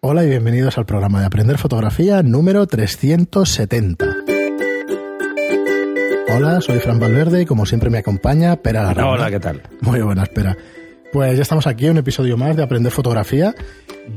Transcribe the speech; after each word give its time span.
Hola 0.00 0.22
y 0.22 0.28
bienvenidos 0.28 0.78
al 0.78 0.86
programa 0.86 1.18
de 1.18 1.26
Aprender 1.26 1.58
Fotografía 1.58 2.22
número 2.22 2.68
370. 2.68 4.06
Hola, 6.36 6.60
soy 6.60 6.78
Fran 6.78 7.00
Valverde 7.00 7.42
y 7.42 7.46
como 7.46 7.66
siempre 7.66 7.90
me 7.90 7.98
acompaña 7.98 8.54
Pera 8.54 8.84
Larra. 8.84 9.08
Hola, 9.08 9.28
¿qué 9.28 9.40
tal? 9.40 9.60
Muy 9.80 10.00
buenas, 10.00 10.28
Pera. 10.28 10.56
Pues 11.12 11.36
ya 11.36 11.42
estamos 11.42 11.66
aquí, 11.66 11.88
un 11.88 11.96
episodio 11.96 12.36
más 12.36 12.54
de 12.54 12.62
Aprender 12.62 12.92
Fotografía. 12.92 13.54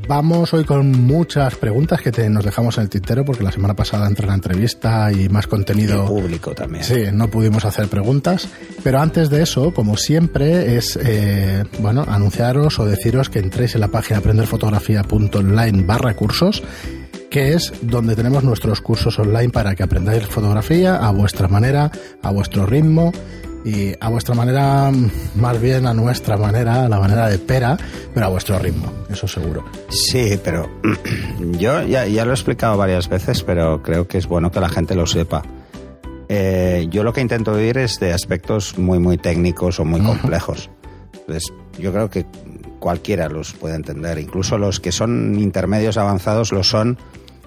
Vamos 0.06 0.52
hoy 0.52 0.64
con 0.64 0.90
muchas 0.90 1.54
preguntas 1.54 2.02
que 2.02 2.12
te, 2.12 2.28
nos 2.28 2.44
dejamos 2.44 2.76
en 2.76 2.84
el 2.84 2.90
tintero 2.90 3.24
porque 3.24 3.42
la 3.42 3.50
semana 3.50 3.74
pasada 3.74 4.06
entre 4.06 4.26
la 4.26 4.34
entrevista 4.34 5.10
y 5.10 5.30
más 5.30 5.46
contenido... 5.46 6.04
Y 6.04 6.08
público 6.08 6.54
también. 6.54 6.84
Sí, 6.84 7.04
no 7.10 7.28
pudimos 7.28 7.64
hacer 7.64 7.88
preguntas. 7.88 8.46
Pero 8.82 9.00
antes 9.00 9.30
de 9.30 9.42
eso, 9.42 9.72
como 9.72 9.96
siempre, 9.96 10.76
es, 10.76 10.98
eh, 11.02 11.64
bueno, 11.78 12.04
anunciaros 12.06 12.78
o 12.78 12.84
deciros 12.84 13.30
que 13.30 13.38
entréis 13.38 13.74
en 13.74 13.80
la 13.80 13.88
página 13.88 14.18
aprenderfotografía.online 14.18 15.84
barra 15.84 16.14
cursos 16.14 16.62
que 17.30 17.54
es 17.54 17.72
donde 17.80 18.14
tenemos 18.14 18.44
nuestros 18.44 18.82
cursos 18.82 19.18
online 19.18 19.48
para 19.48 19.74
que 19.74 19.82
aprendáis 19.82 20.26
fotografía 20.26 20.96
a 20.96 21.10
vuestra 21.12 21.48
manera, 21.48 21.90
a 22.20 22.30
vuestro 22.30 22.66
ritmo 22.66 23.10
y 23.64 23.94
a 24.00 24.08
vuestra 24.08 24.34
manera, 24.34 24.90
más 25.36 25.60
bien 25.60 25.86
a 25.86 25.94
nuestra 25.94 26.36
manera, 26.36 26.84
a 26.84 26.88
la 26.88 26.98
manera 26.98 27.28
de 27.28 27.38
pera, 27.38 27.76
pero 28.12 28.26
a 28.26 28.28
vuestro 28.28 28.58
ritmo, 28.58 28.92
eso 29.10 29.28
seguro. 29.28 29.64
Sí, 29.88 30.38
pero 30.42 30.68
yo 31.58 31.82
ya, 31.82 32.06
ya 32.06 32.24
lo 32.24 32.32
he 32.32 32.34
explicado 32.34 32.76
varias 32.76 33.08
veces, 33.08 33.42
pero 33.42 33.82
creo 33.82 34.08
que 34.08 34.18
es 34.18 34.26
bueno 34.26 34.50
que 34.50 34.60
la 34.60 34.68
gente 34.68 34.94
lo 34.94 35.06
sepa. 35.06 35.42
Eh, 36.28 36.86
yo 36.90 37.04
lo 37.04 37.12
que 37.12 37.20
intento 37.20 37.54
vivir 37.54 37.78
es 37.78 38.00
de 38.00 38.12
aspectos 38.12 38.78
muy, 38.78 38.98
muy 38.98 39.18
técnicos 39.18 39.78
o 39.78 39.84
muy 39.84 40.00
complejos. 40.00 40.70
Entonces, 41.12 41.52
yo 41.78 41.92
creo 41.92 42.10
que 42.10 42.26
cualquiera 42.78 43.28
los 43.28 43.52
puede 43.52 43.76
entender, 43.76 44.18
incluso 44.18 44.58
los 44.58 44.80
que 44.80 44.90
son 44.90 45.38
intermedios 45.38 45.96
avanzados 45.96 46.50
lo 46.50 46.64
son 46.64 46.98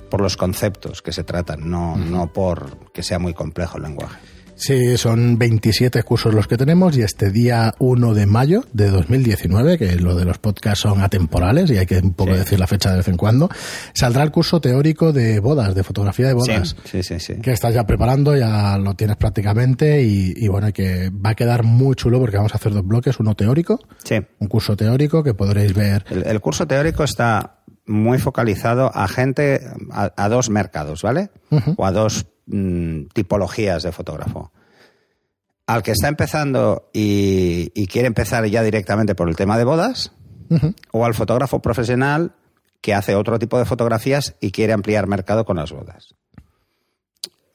por 0.09 0.21
los 0.21 0.37
conceptos 0.37 1.01
que 1.01 1.11
se 1.11 1.23
tratan, 1.23 1.69
no, 1.69 1.97
no 1.97 2.31
por 2.31 2.91
que 2.93 3.03
sea 3.03 3.19
muy 3.19 3.33
complejo 3.33 3.77
el 3.77 3.83
lenguaje. 3.83 4.34
Sí, 4.57 4.97
son 4.97 5.37
27 5.37 6.01
cursos 6.03 6.33
los 6.33 6.47
que 6.47 6.55
tenemos 6.57 6.95
y 6.97 7.01
este 7.01 7.29
día 7.29 7.73
1 7.79 8.13
de 8.13 8.25
mayo 8.25 8.63
de 8.71 8.89
2019, 8.89 9.77
que 9.77 9.95
lo 9.97 10.15
de 10.15 10.23
los 10.23 10.37
podcasts 10.37 10.79
son 10.83 11.01
atemporales 11.01 11.69
y 11.71 11.77
hay 11.77 11.85
que 11.85 11.97
un 11.99 12.13
poco 12.13 12.31
Sí. 12.31 12.37
decir 12.39 12.59
la 12.59 12.67
fecha 12.67 12.89
de 12.91 12.97
vez 12.97 13.07
en 13.09 13.17
cuando, 13.17 13.49
saldrá 13.93 14.23
el 14.23 14.31
curso 14.31 14.61
teórico 14.61 15.11
de 15.11 15.39
bodas, 15.39 15.75
de 15.75 15.83
fotografía 15.83 16.27
de 16.27 16.33
bodas. 16.33 16.75
Sí, 16.85 17.03
sí, 17.03 17.19
sí. 17.19 17.35
Que 17.41 17.51
estás 17.51 17.73
ya 17.73 17.85
preparando, 17.85 18.35
ya 18.35 18.77
lo 18.77 18.93
tienes 18.95 19.17
prácticamente 19.17 20.01
y, 20.03 20.33
y 20.37 20.47
bueno, 20.47 20.71
que 20.71 21.09
va 21.09 21.31
a 21.31 21.35
quedar 21.35 21.63
muy 21.63 21.95
chulo 21.95 22.19
porque 22.19 22.37
vamos 22.37 22.53
a 22.53 22.57
hacer 22.57 22.73
dos 22.73 22.85
bloques, 22.87 23.19
uno 23.19 23.35
teórico, 23.35 23.79
Sí. 24.05 24.15
un 24.39 24.47
curso 24.47 24.77
teórico 24.77 25.21
que 25.23 25.33
podréis 25.33 25.73
ver. 25.73 26.05
El, 26.09 26.25
el 26.25 26.39
curso 26.39 26.65
teórico 26.65 27.03
está 27.03 27.59
muy 27.85 28.17
focalizado 28.19 28.89
a 28.95 29.07
gente, 29.07 29.61
a, 29.91 30.11
a 30.15 30.29
dos 30.29 30.49
mercados, 30.49 31.01
¿vale? 31.03 31.29
O 31.75 31.85
a 31.85 31.91
dos 31.91 32.25
mm, 32.47 33.05
tipologías 33.13 33.83
de 33.83 33.91
fotógrafo. 33.91 34.51
Al 35.67 35.81
que 35.83 35.91
está 35.91 36.07
empezando 36.07 36.89
y, 36.93 37.71
y 37.73 37.87
quiere 37.87 38.07
empezar 38.07 38.45
ya 38.45 38.61
directamente 38.61 39.15
por 39.15 39.29
el 39.29 39.35
tema 39.35 39.57
de 39.57 39.63
bodas, 39.63 40.11
o 40.91 41.05
al 41.05 41.15
fotógrafo 41.15 41.59
profesional 41.59 42.35
que 42.81 42.93
hace 42.93 43.15
otro 43.15 43.39
tipo 43.39 43.57
de 43.57 43.65
fotografías 43.65 44.35
y 44.39 44.51
quiere 44.51 44.73
ampliar 44.73 45.07
mercado 45.07 45.43
con 45.43 45.57
las 45.57 45.71
bodas. 45.71 46.13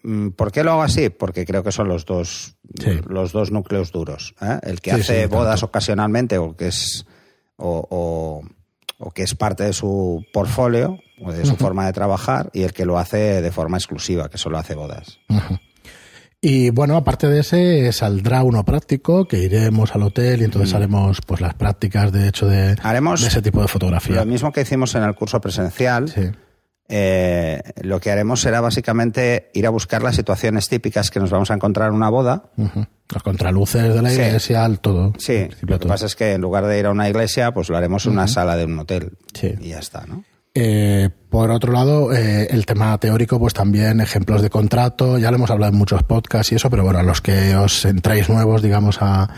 Mm, 0.03 0.31
¿Por 0.31 0.51
qué 0.51 0.65
lo 0.65 0.73
hago 0.73 0.83
así? 0.83 1.09
Porque 1.11 1.45
creo 1.45 1.63
que 1.63 1.71
son 1.73 1.87
los 1.89 2.05
dos, 2.05 2.57
Sí. 2.81 3.01
los 3.07 3.31
dos 3.33 3.53
núcleos 3.53 3.93
duros. 3.93 4.35
¿eh? 4.41 4.59
El 4.65 4.81
que 4.81 4.91
Sí, 4.95 5.01
hace 5.03 5.23
sí, 5.23 5.29
bodas 5.29 5.63
ocasionalmente 5.63 6.39
o 6.39 6.57
que 6.57 6.69
es 6.69 7.07
o, 7.57 7.87
o- 7.91 8.43
o 9.01 9.11
que 9.11 9.23
es 9.23 9.35
parte 9.35 9.65
de 9.65 9.73
su 9.73 10.25
portfolio 10.33 10.99
o 11.23 11.33
de 11.33 11.45
su 11.45 11.57
forma 11.57 11.87
de 11.87 11.93
trabajar 11.93 12.51
y 12.53 12.63
el 12.63 12.73
que 12.73 12.85
lo 12.85 12.99
hace 12.99 13.43
de 13.43 13.51
forma 13.51 13.77
exclusiva, 13.79 14.29
que 14.29 14.39
solo 14.39 14.59
hace 14.59 14.75
bodas. 14.75 15.19
Y 16.43 16.71
bueno, 16.71 16.97
aparte 16.97 17.27
de 17.29 17.41
ese, 17.41 17.93
saldrá 17.93 18.43
uno 18.43 18.65
práctico, 18.65 19.27
que 19.27 19.39
iremos 19.39 19.95
al 19.95 20.03
hotel 20.03 20.41
y 20.41 20.45
entonces 20.45 20.75
haremos 20.75 21.21
pues 21.27 21.41
las 21.41 21.55
prácticas 21.55 22.13
de 22.13 22.29
hecho 22.29 22.47
de, 22.47 22.77
Haremos 22.83 23.21
de 23.21 23.29
ese 23.29 23.43
tipo 23.43 23.61
de 23.61 23.69
fotografía. 23.69 24.17
Lo 24.17 24.25
mismo 24.25 24.53
que 24.53 24.63
hicimos 24.63 24.95
en 24.95 25.03
el 25.03 25.15
curso 25.15 25.41
presencial, 25.41 26.09
Sí. 26.09 26.31
Eh, 26.93 27.63
lo 27.83 28.01
que 28.01 28.11
haremos 28.11 28.41
será 28.41 28.61
básicamente 28.61 29.51
ir 29.55 29.67
a 29.67 29.71
buscar 29.71 30.03
las 30.03 30.17
situaciones 30.17 30.69
típicas 30.69 31.11
que 31.11 31.21
nos 31.21 31.31
vamos 31.31 31.51
a 31.51 31.55
encontrar 31.55 31.89
en 31.91 31.95
una 31.95 32.11
boda. 32.11 32.43
Ujú. 32.57 32.85
Los 33.13 33.23
contraluces 33.23 33.95
de 33.95 34.03
la 34.03 34.11
Sí. 34.11 34.17
iglesia, 34.21 34.65
el 34.67 34.81
todo. 34.81 35.13
Sí, 35.19 35.49
lo 35.63 35.79
que 35.79 35.87
pasa 35.89 36.07
es 36.07 36.17
que 36.17 36.33
en 36.35 36.41
lugar 36.41 36.67
de 36.67 36.79
ir 36.79 36.87
a 36.87 36.91
una 36.91 37.09
iglesia, 37.09 37.53
pues 37.53 37.69
lo 37.69 37.77
haremos 37.77 38.05
en 38.07 38.13
una 38.13 38.27
sala 38.29 38.57
de 38.57 38.65
un 38.65 38.79
hotel. 38.79 39.13
Sí. 39.35 39.55
Y 39.61 39.69
ya 39.71 39.79
está, 39.79 40.05
¿no? 40.07 40.25
Eh, 40.53 41.11
por 41.29 41.53
otro 41.53 41.73
lado, 41.73 42.13
eh, 42.13 42.49
el 42.51 42.67
tema 42.67 42.99
teórico, 42.99 43.39
pues 43.39 43.55
también 43.55 44.01
ejemplos 44.01 44.43
de 44.43 44.51
contrato, 44.51 45.17
ya 45.17 45.31
lo 45.31 45.37
hemos 45.37 45.51
hablado 45.51 45.73
en 45.73 45.79
muchos 45.79 46.03
podcasts 46.03 46.51
y 46.51 46.57
eso, 46.57 46.69
pero 46.71 46.83
bueno, 46.83 46.99
a 46.99 47.03
los 47.05 47.21
que 47.21 47.55
os 47.55 47.85
entráis 47.85 48.29
nuevos, 48.29 48.61
digamos, 48.61 48.99
a, 49.01 49.29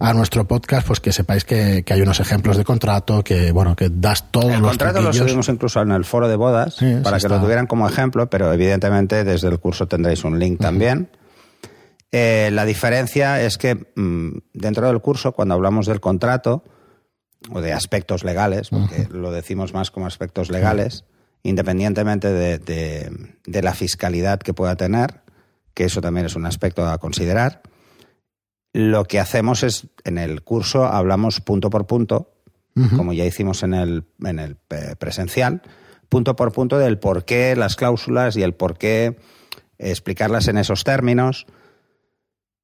a 0.00 0.12
nuestro 0.14 0.46
podcast, 0.46 0.86
pues 0.86 1.00
que 1.00 1.12
sepáis 1.12 1.44
que, 1.44 1.82
que 1.84 1.92
hay 1.92 2.00
unos 2.02 2.20
ejemplos 2.20 2.56
de 2.56 2.64
contrato, 2.64 3.22
que 3.24 3.50
bueno, 3.52 3.74
que 3.76 3.88
das 3.90 4.30
todos 4.30 4.52
El 4.52 4.60
los 4.60 4.70
contrato 4.70 5.00
lo 5.00 5.12
subimos 5.12 5.48
incluso 5.48 5.80
en 5.82 5.90
el 5.92 6.04
foro 6.04 6.28
de 6.28 6.36
bodas 6.36 6.74
Sí, 6.76 6.96
para 7.02 7.16
que 7.18 7.26
está. 7.26 7.36
lo 7.36 7.40
tuvieran 7.42 7.66
como 7.66 7.88
ejemplo, 7.88 8.30
pero 8.30 8.52
evidentemente 8.52 9.24
desde 9.24 9.48
el 9.48 9.58
curso 9.58 9.86
tendréis 9.88 10.24
un 10.24 10.38
link 10.38 10.60
también. 10.60 11.10
Eh, 12.10 12.50
la 12.52 12.64
diferencia 12.64 13.42
es 13.42 13.58
que 13.58 13.74
mm, 13.96 14.38
dentro 14.54 14.86
del 14.86 15.00
curso, 15.00 15.32
cuando 15.32 15.54
hablamos 15.54 15.86
del 15.86 16.00
contrato 16.00 16.64
o 17.50 17.60
de 17.60 17.72
aspectos 17.72 18.24
legales, 18.24 18.70
porque 18.70 19.08
lo 19.10 19.30
decimos 19.30 19.74
más 19.74 19.90
como 19.90 20.06
aspectos 20.06 20.50
legales, 20.50 21.04
independientemente 21.42 22.32
de, 22.32 22.58
de- 22.58 23.34
de 23.46 23.62
la 23.62 23.74
fiscalidad 23.74 24.38
que 24.38 24.54
pueda 24.54 24.76
tener, 24.76 25.20
que 25.74 25.84
eso 25.84 26.00
también 26.00 26.26
es 26.26 26.34
un 26.34 26.46
aspecto 26.46 26.86
a 26.88 26.98
considerar, 26.98 27.62
lo 28.72 29.04
que 29.04 29.20
hacemos 29.20 29.62
es, 29.62 29.86
en 30.04 30.18
el 30.18 30.42
curso 30.42 30.84
hablamos 30.84 31.40
punto 31.40 31.70
por 31.70 31.86
punto, 31.86 32.34
como 32.96 33.12
ya 33.12 33.24
hicimos 33.24 33.64
en 33.64 33.74
el, 33.74 34.04
en 34.22 34.38
el 34.38 34.56
eh, 34.70 34.94
presencial, 34.96 35.62
punto 36.08 36.36
por 36.36 36.52
punto 36.52 36.78
del 36.78 36.98
por 37.00 37.24
qué 37.24 37.56
las 37.56 37.74
cláusulas 37.74 38.36
y 38.36 38.42
el 38.42 38.54
por 38.54 38.78
qué 38.78 39.18
explicarlas 39.78 40.46
en 40.46 40.58
esos 40.58 40.84
términos. 40.84 41.46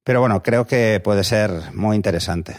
Pero 0.05 0.21
bueno, 0.21 0.41
creo 0.41 0.65
que 0.67 1.01
puede 1.03 1.25
ser 1.25 1.51
muy 1.73 1.97
interesante. 1.97 2.55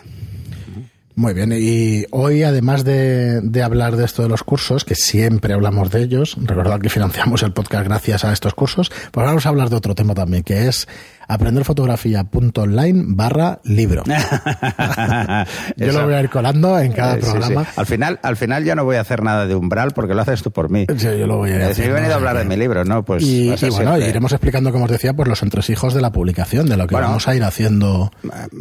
Muy 1.15 1.33
bien, 1.33 1.51
y 1.57 2.05
hoy 2.11 2.43
además 2.43 2.84
de, 2.84 3.41
de 3.41 3.63
hablar 3.63 3.97
de 3.97 4.05
esto 4.05 4.23
de 4.23 4.28
los 4.28 4.43
cursos, 4.43 4.84
que 4.84 4.95
siempre 4.95 5.55
hablamos 5.55 5.91
de 5.91 6.03
ellos, 6.03 6.37
recordad 6.39 6.78
que 6.78 6.91
financiamos 6.91 7.43
el 7.43 7.55
podcast 7.55 7.84
gracias 7.84 8.23
a 8.27 8.34
estos 8.34 8.53
cursos, 8.53 8.93
pues 9.13 9.27
vamos 9.27 9.47
a 9.47 9.49
hablar 9.49 9.71
de 9.71 9.77
otro 9.77 9.95
tema 9.95 10.13
también, 10.13 10.43
que 10.43 10.69
es 10.69 10.87
aprenderfotografía.online 11.28 13.04
barra 13.09 13.60
libro. 13.64 14.04
Yo 15.76 15.87
Eso- 15.87 15.98
lo 16.00 16.04
voy 16.06 16.14
a 16.14 16.20
ir 16.20 16.31
colando 16.31 16.78
en 16.78 16.92
cada 16.92 17.16
Eh, 17.16 17.20
programa. 17.20 17.64
sí. 17.64 17.70
Al 17.76 17.87
final, 17.87 18.19
al 18.22 18.37
final 18.37 18.64
ya 18.64 18.75
no 18.75 18.84
voy 18.84 18.97
a 18.97 19.00
hacer 19.00 19.22
nada 19.22 19.47
de 19.47 19.54
umbral 19.54 19.92
porque 19.92 20.15
lo 20.15 20.22
haces 20.22 20.42
tú 20.42 20.50
por 20.50 20.70
mí. 20.70 20.86
Sí, 20.97 21.06
yo 21.19 21.26
lo 21.26 21.38
voy 21.38 21.50
a 21.50 21.54
ir 21.56 21.60
Eh, 21.62 21.75
si 21.75 21.82
he 21.82 21.91
venido 21.91 22.12
a 22.15 22.16
hablar 22.16 22.36
de 22.38 22.44
mi 22.44 22.56
libro, 22.56 22.84
¿no? 22.84 23.04
Pues 23.04 23.22
y, 23.22 23.54
bueno, 23.70 23.98
iremos 23.98 24.32
explicando, 24.32 24.72
como 24.72 24.84
os 24.86 24.91
decía, 24.91 25.15
pues 25.15 25.28
los 25.28 25.42
entresijos 25.42 25.94
de 25.94 26.00
la 26.00 26.12
publicación, 26.12 26.66
de 26.69 26.76
lo 26.76 26.86
que 26.86 26.94
Bueno, 26.94 27.09
vamos 27.09 27.26
a 27.28 27.34
ir 27.34 27.42
haciendo 27.44 28.10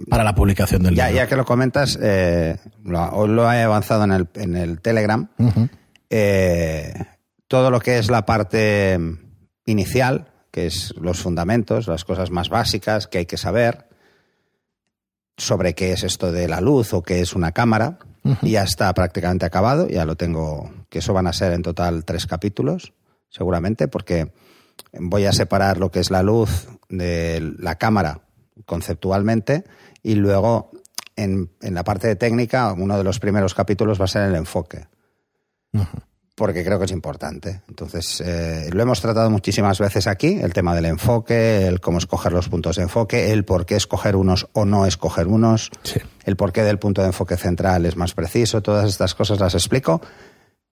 para 0.10 0.24
la 0.24 0.36
publicación 0.36 0.84
del 0.84 0.96
Ya, 0.96 1.08
libro. 1.08 1.24
ya 1.24 1.28
que 1.28 1.36
lo 1.36 1.46
comentas, 1.46 1.98
eh, 2.02 2.58
lo, 2.84 3.04
hoy 3.12 3.30
lo 3.30 3.52
he 3.52 3.62
avanzado 3.64 4.04
en 4.04 4.12
el, 4.12 4.28
en 4.36 4.56
el 4.56 4.82
Telegram. 4.82 5.28
Eh, 6.10 6.94
todo 7.48 7.72
lo 7.72 7.80
que 7.80 7.98
es 8.00 8.10
la 8.10 8.26
parte 8.26 8.98
inicial, 9.66 10.28
que 10.56 10.68
es 10.68 10.94
los 10.96 11.20
fundamentos, 11.20 11.86
las 11.88 12.06
cosas 12.06 12.32
más 12.32 12.48
básicas 12.48 13.08
que 13.08 13.18
hay 13.18 13.26
que 13.26 13.36
saber 13.36 13.90
sobre 15.36 15.76
qué 15.76 15.92
es 15.92 16.04
esto 16.04 16.32
de 16.32 16.48
la 16.48 16.62
luz 16.62 16.94
o 16.94 17.04
qué 17.04 17.20
es 17.20 17.36
una 17.36 17.52
cámara, 17.52 18.00
ya 18.42 18.64
está 18.64 18.94
prácticamente 18.94 19.46
acabado, 19.46 19.90
ya 19.90 20.06
lo 20.06 20.16
tengo, 20.16 20.72
que 20.88 21.00
eso 21.00 21.12
van 21.12 21.28
a 21.28 21.34
ser 21.34 21.52
en 21.52 21.62
total 21.62 22.06
tres 22.06 22.26
capítulos, 22.26 22.94
seguramente, 23.28 23.90
porque 23.90 24.32
voy 24.94 25.26
a 25.26 25.34
separar 25.34 25.78
lo 25.78 25.92
que 25.92 26.00
es 26.00 26.10
la 26.10 26.24
luz 26.24 26.70
de 26.88 27.54
la 27.60 27.76
cámara 27.76 28.22
conceptualmente 28.66 29.66
y 30.04 30.16
luego 30.16 30.72
en, 31.18 31.52
en 31.60 31.74
la 31.74 31.84
parte 31.84 32.08
de 32.08 32.16
técnica, 32.16 32.72
uno 32.72 32.98
de 32.98 33.04
los 33.04 33.20
primeros 33.20 33.54
capítulos 33.54 34.00
va 34.00 34.06
a 34.06 34.08
ser 34.08 34.30
el 34.30 34.36
enfoque 34.36 34.88
porque 36.36 36.66
creo 36.66 36.78
que 36.78 36.86
es 36.86 36.92
importante. 36.92 37.62
Entonces, 37.70 38.22
eh, 38.26 38.70
lo 38.74 38.84
hemos 38.84 39.00
tratado 39.00 39.30
muchísimas 39.30 39.80
veces 39.80 40.06
aquí, 40.06 40.38
el 40.42 40.54
tema 40.54 40.76
del 40.76 40.86
enfoque, 40.86 41.66
el 41.66 41.80
cómo 41.80 41.98
escoger 41.98 42.34
los 42.34 42.50
puntos 42.50 42.76
de 42.76 42.84
enfoque, 42.84 43.32
el 43.32 43.46
por 43.46 43.66
qué 43.66 43.76
escoger 43.78 44.18
unos 44.18 44.48
o 44.52 44.66
no 44.66 44.86
escoger 44.86 45.28
unos, 45.28 45.72
Sí. 45.84 46.02
el 46.26 46.36
por 46.36 46.52
qué 46.52 46.64
del 46.64 46.78
punto 46.78 47.02
de 47.02 47.08
enfoque 47.08 47.38
central 47.38 47.86
es 47.86 47.96
más 47.96 48.14
preciso, 48.14 48.62
todas 48.62 48.90
estas 48.90 49.16
cosas 49.16 49.40
las 49.40 49.54
explico 49.54 50.02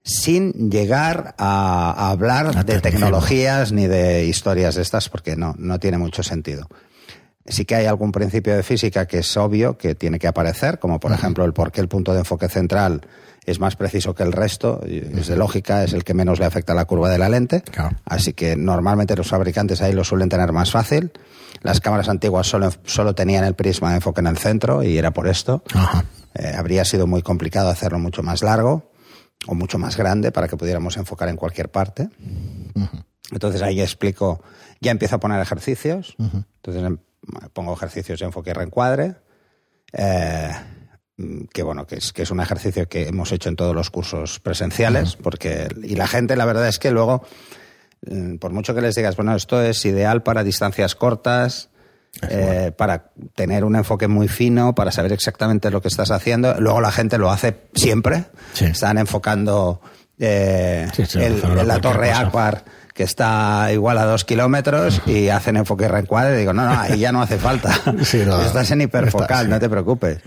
sin 0.06 0.69
llegar 0.69 1.33
a, 1.38 1.92
a 1.92 2.09
hablar 2.12 2.66
de 2.66 2.81
tecnologías 2.81 3.71
ni 3.71 3.88
de 3.88 4.25
historias 4.25 4.75
de 4.75 4.81
estas, 4.81 5.07
porque 5.07 5.38
no, 5.38 5.56
no 5.57 5.80
tiene 5.80 5.98
mucho 5.98 6.24
sentido. 6.24 6.68
Sí 7.45 7.66
que 7.66 7.75
hay 7.75 7.86
algún 7.86 8.12
principio 8.12 8.56
de 8.56 8.63
física 8.63 9.06
que 9.06 9.19
es 9.19 9.38
obvio 9.38 9.78
que 9.78 9.95
tiene 9.95 10.18
que 10.18 10.28
aparecer, 10.28 10.80
como 10.80 11.00
por 11.00 11.12
ejemplo 11.12 11.44
el 11.44 11.54
por 11.54 11.72
qué 11.72 11.81
el 11.81 11.90
punto 11.90 12.13
de 12.13 12.19
enfoque 12.19 12.48
central 12.48 13.01
es 13.45 13.60
más 13.60 13.75
preciso 13.75 14.16
que 14.16 14.24
el 14.24 14.31
resto, 14.31 14.81
es 14.86 15.28
de 15.28 15.36
lógica, 15.36 15.84
es 15.84 15.94
el 15.94 16.04
que 16.04 16.13
menos 16.13 16.40
le 16.40 16.45
afecta 16.45 16.74
a 16.74 16.75
la 16.75 16.86
curva 16.86 17.10
de 17.10 17.18
la 17.18 17.28
lente. 17.28 17.62
Claro. 17.62 17.98
Así 18.06 18.34
que 18.34 18.56
normalmente 18.56 19.16
los 19.16 19.28
fabricantes 19.28 19.81
ahí 19.81 19.92
lo 19.92 20.04
suelen 20.06 20.30
tener 20.30 20.54
más 20.54 20.72
fácil. 20.72 21.12
Las 21.62 21.81
cámaras 21.81 22.07
antiguas 22.10 22.48
solo, 22.48 22.72
solo 22.86 23.16
tenían 23.16 23.44
el 23.44 23.54
prisma 23.54 23.90
de 23.90 23.95
enfoque 23.95 24.22
en 24.22 24.28
el 24.28 24.38
centro 24.38 24.84
y 24.84 24.98
era 24.98 25.12
por 25.12 25.28
esto. 25.28 25.63
Eh, 26.36 26.54
habría 26.57 26.86
sido 26.86 27.06
muy 27.06 27.22
complicado 27.22 27.69
hacerlo 27.69 28.00
mucho 28.00 28.24
más 28.24 28.42
largo 28.44 28.92
o 29.48 29.56
mucho 29.56 29.78
más 29.78 29.98
grande 29.98 30.31
para 30.31 30.48
que 30.48 30.56
pudiéramos 30.56 30.95
enfocar 30.98 31.28
en 31.30 31.36
cualquier 31.36 31.69
parte. 31.69 32.10
Entonces 33.31 33.62
ahí 33.62 33.81
explico, 33.81 34.42
ya 34.80 34.92
empiezo 34.92 35.18
a 35.18 35.19
poner 35.19 35.42
ejercicios. 35.42 36.16
Entonces 36.18 36.84
em, 36.84 36.98
pongo 37.53 37.73
ejercicios 37.73 38.19
de 38.19 38.25
enfoque 38.25 38.49
y 38.51 38.53
reencuadre. 38.53 39.15
Eh, 39.93 40.51
que 41.53 41.61
bueno, 41.63 41.85
que 41.85 41.95
es, 41.97 42.11
que 42.11 42.23
es 42.23 42.31
un 42.31 42.39
ejercicio 42.41 42.87
que 42.89 43.07
hemos 43.07 43.31
hecho 43.31 43.49
en 43.49 43.55
todos 43.55 43.75
los 43.75 43.89
cursos 43.91 44.39
presenciales, 44.39 45.15
porque, 45.15 45.67
y 45.83 45.95
la 45.95 46.07
gente, 46.07 46.35
la 46.35 46.45
verdad 46.45 46.67
es 46.67 46.79
que 46.79 46.89
luego, 46.91 47.23
mm, 48.07 48.37
por 48.37 48.51
mucho 48.51 48.73
que 48.73 48.81
les 48.81 48.95
digas, 48.95 49.15
bueno, 49.15 49.35
esto 49.35 49.61
es 49.61 49.85
ideal 49.85 50.23
para 50.23 50.43
distancias 50.43 50.95
cortas, 50.95 51.69
eh, 52.29 52.71
para 52.75 53.11
tener 53.35 53.63
un 53.63 53.75
enfoque 53.75 54.07
muy 54.07 54.27
fino, 54.27 54.73
para 54.75 54.91
saber 54.91 55.13
exactamente 55.13 55.69
lo 55.71 55.81
que 55.81 55.87
estás 55.87 56.09
haciendo. 56.11 56.55
Luego 56.59 56.81
la 56.81 56.91
gente 56.91 57.17
lo 57.19 57.29
hace 57.31 57.57
siempre. 57.75 58.25
Sí. 58.53 58.65
Están 58.65 58.97
enfocando 58.97 59.81
eh, 60.19 60.87
Sí, 60.95 61.05
sí, 61.05 61.19
el- 61.19 61.37
hacerlo 61.37 61.63
la 61.63 61.79
torre. 61.81 62.11
Aquar 62.11 62.63
que 62.94 63.04
está 63.04 63.69
igual 63.72 63.98
a 63.98 64.06
dos 64.06 64.25
kilómetros 64.25 65.01
y 65.06 65.30
hacen 65.30 65.57
enfoque 65.57 65.86
y 65.86 65.88
reencuadre. 65.88 66.38
Digo, 66.38 66.54
no, 66.54 66.66
no, 66.66 66.80
ahí 66.80 67.00
ya 67.00 67.12
no 67.12 67.22
hace 67.22 67.38
falta. 67.38 67.72
Sí, 68.04 68.24
no, 68.25 68.42
Estás 68.42 68.72
en 68.72 68.81
hiperfocal, 68.81 69.24
está, 69.28 69.44
sí. 69.44 69.50
no 69.50 69.60
te 69.60 69.69
preocupes. 69.69 70.19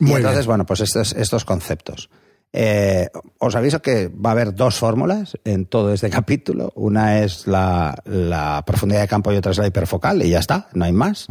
Muy 0.00 0.12
y 0.12 0.16
entonces, 0.16 0.40
bien. 0.40 0.46
bueno, 0.46 0.66
pues 0.66 0.80
estos, 0.80 1.12
estos 1.12 1.44
conceptos. 1.44 2.10
Eh, 2.52 3.08
os 3.38 3.54
aviso 3.56 3.82
que 3.82 4.08
va 4.08 4.30
a 4.30 4.32
haber 4.32 4.54
dos 4.54 4.76
fórmulas 4.76 5.36
en 5.44 5.66
todo 5.66 5.92
este 5.92 6.08
capítulo. 6.18 6.72
Una 6.76 7.20
es 7.20 7.46
la, 7.46 7.94
la 8.04 8.62
profundidad 8.66 9.00
de 9.00 9.08
campo 9.08 9.32
y 9.32 9.36
otra 9.36 9.52
es 9.52 9.58
la 9.58 9.66
hiperfocal 9.66 10.22
y 10.22 10.30
ya 10.30 10.38
está, 10.38 10.68
no 10.74 10.84
hay 10.84 10.92
más. 10.92 11.26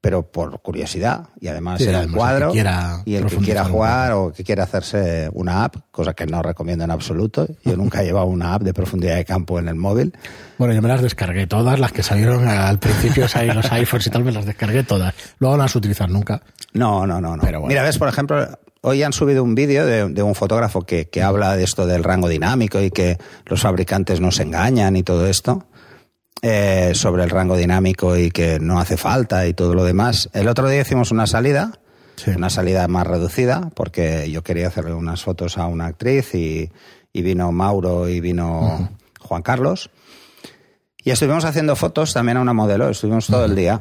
Pero 0.00 0.30
por 0.30 0.60
curiosidad 0.60 1.28
y 1.40 1.48
además 1.48 1.80
Sí, 1.80 1.88
el 1.88 2.12
cuadro 2.12 2.52
quiera 2.52 3.02
y 3.04 3.16
el 3.16 3.26
que 3.26 3.38
quiera 3.38 3.64
jugar 3.64 4.12
o 4.12 4.32
que 4.32 4.44
quiera 4.44 4.62
hacerse 4.64 5.28
una 5.32 5.64
app, 5.64 5.76
cosa 5.90 6.14
que 6.14 6.26
no 6.26 6.42
recomiendo 6.42 6.84
en 6.84 6.90
absoluto. 6.90 7.46
Yo 7.64 7.76
nunca 7.76 8.02
he 8.02 8.04
llevado 8.04 8.26
una 8.26 8.54
app 8.54 8.62
de 8.62 8.72
profundidad 8.72 9.16
de 9.16 9.24
campo 9.24 9.58
en 9.58 9.68
el 9.68 9.74
móvil. 9.74 10.16
Bueno, 10.58 10.74
yo 10.74 10.82
me 10.82 10.88
las 10.88 11.02
descargué 11.02 11.46
todas, 11.46 11.80
las 11.80 11.92
que 11.92 12.02
salieron 12.02 12.46
al 12.46 12.78
principio, 12.78 13.26
los 13.54 13.72
iPhones 13.72 14.06
y 14.06 14.10
tal, 14.10 14.22
me 14.22 14.32
las 14.32 14.46
descargué 14.46 14.84
todas. 14.84 15.14
Luego 15.38 15.56
no 15.56 15.62
las 15.64 15.74
utilizar 15.74 16.08
nunca. 16.08 16.40
No, 16.72 17.06
no, 17.06 17.20
no, 17.20 17.36
no. 17.36 17.42
Pero 17.42 17.60
bueno. 17.60 17.68
Mira, 17.72 17.82
ves, 17.82 17.98
por 17.98 18.08
ejemplo, 18.08 18.46
hoy 18.82 19.02
han 19.02 19.12
subido 19.12 19.42
un 19.42 19.54
vídeo 19.54 19.86
de, 19.86 20.08
de 20.08 20.22
un 20.22 20.34
fotógrafo 20.34 20.82
que, 20.82 21.08
que 21.08 21.22
habla 21.22 21.56
de 21.56 21.64
esto 21.64 21.86
del 21.86 22.04
rango 22.04 22.28
dinámico 22.28 22.80
y 22.80 22.90
que 22.90 23.18
los 23.46 23.62
fabricantes 23.62 24.20
nos 24.20 24.38
engañan 24.38 24.94
y 24.94 25.02
todo 25.02 25.26
esto. 25.26 25.66
Eh, 26.42 26.92
sobre 26.94 27.24
el 27.24 27.30
rango 27.30 27.56
dinámico 27.56 28.16
y 28.16 28.30
que 28.30 28.58
no 28.60 28.78
hace 28.78 28.96
falta 28.96 29.46
y 29.46 29.54
todo 29.54 29.74
lo 29.74 29.84
demás. 29.84 30.28
El 30.32 30.48
otro 30.48 30.68
día 30.68 30.80
hicimos 30.82 31.10
una 31.10 31.26
salida, 31.26 31.72
Sí. 32.16 32.30
una 32.30 32.48
salida 32.48 32.88
más 32.88 33.06
reducida, 33.06 33.70
porque 33.74 34.30
yo 34.30 34.42
quería 34.42 34.68
hacerle 34.68 34.94
unas 34.94 35.22
fotos 35.22 35.58
a 35.58 35.66
una 35.66 35.86
actriz 35.86 36.34
y, 36.34 36.70
y 37.12 37.22
vino 37.22 37.52
Mauro 37.52 38.08
y 38.08 38.20
vino 38.20 38.88
Juan 39.20 39.42
Carlos. 39.42 39.90
Y 41.04 41.10
estuvimos 41.10 41.44
haciendo 41.44 41.76
fotos 41.76 42.12
también 42.14 42.38
a 42.38 42.40
una 42.40 42.52
modelo, 42.54 42.88
estuvimos 42.88 43.26
todo 43.26 43.44
el 43.44 43.54
día. 43.54 43.80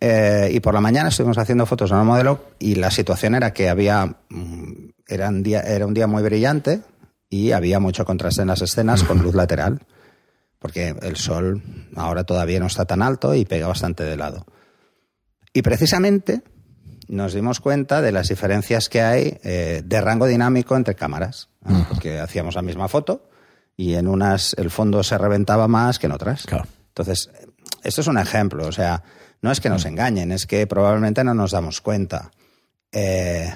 Eh, 0.00 0.48
y 0.52 0.60
por 0.60 0.72
la 0.74 0.80
mañana 0.80 1.08
estuvimos 1.10 1.36
haciendo 1.38 1.66
fotos 1.66 1.90
a 1.92 1.96
una 1.96 2.04
modelo 2.04 2.44
y 2.58 2.76
la 2.76 2.90
situación 2.90 3.34
era 3.34 3.52
que 3.52 3.68
había, 3.68 4.16
mm, 4.30 4.72
era 5.08 5.28
un 5.28 5.42
día, 5.42 5.60
era 5.60 5.84
un 5.84 5.92
día 5.92 6.06
muy 6.06 6.22
brillante 6.22 6.80
y 7.28 7.50
había 7.52 7.78
mucho 7.80 8.04
contraste 8.04 8.42
en 8.42 8.48
las 8.48 8.62
escenas 8.62 9.02
con 9.02 9.18
luz 9.22 9.34
lateral, 9.34 9.80
porque 10.62 10.94
el 11.02 11.16
sol 11.16 11.60
ahora 11.96 12.22
todavía 12.22 12.60
no 12.60 12.66
está 12.66 12.84
tan 12.84 13.02
alto 13.02 13.34
y 13.34 13.44
pega 13.44 13.66
bastante 13.66 14.04
de 14.04 14.16
lado. 14.16 14.46
Y 15.52 15.62
precisamente 15.62 16.42
nos 17.08 17.34
dimos 17.34 17.58
cuenta 17.60 18.00
de 18.00 18.12
las 18.12 18.28
diferencias 18.28 18.88
que 18.88 19.02
hay 19.02 19.38
eh, 19.42 19.82
de 19.84 20.00
rango 20.00 20.26
dinámico 20.26 20.76
entre 20.76 20.94
cámaras, 20.94 21.48
¿no? 21.64 21.84
porque 21.88 22.20
hacíamos 22.20 22.54
la 22.54 22.62
misma 22.62 22.86
foto 22.86 23.28
y 23.76 23.94
en 23.94 24.06
unas 24.06 24.54
el 24.54 24.70
fondo 24.70 25.02
se 25.02 25.18
reventaba 25.18 25.66
más 25.66 25.98
que 25.98 26.06
en 26.06 26.12
otras. 26.12 26.46
Claro. 26.46 26.64
Entonces, 26.88 27.28
esto 27.82 28.00
es 28.00 28.06
un 28.06 28.18
ejemplo, 28.18 28.66
o 28.66 28.72
sea, 28.72 29.02
no 29.42 29.50
es 29.50 29.60
que 29.60 29.68
nos 29.68 29.84
engañen, 29.84 30.30
es 30.30 30.46
que 30.46 30.68
probablemente 30.68 31.24
no 31.24 31.34
nos 31.34 31.50
damos 31.50 31.80
cuenta. 31.80 32.30
Eh, 32.92 33.52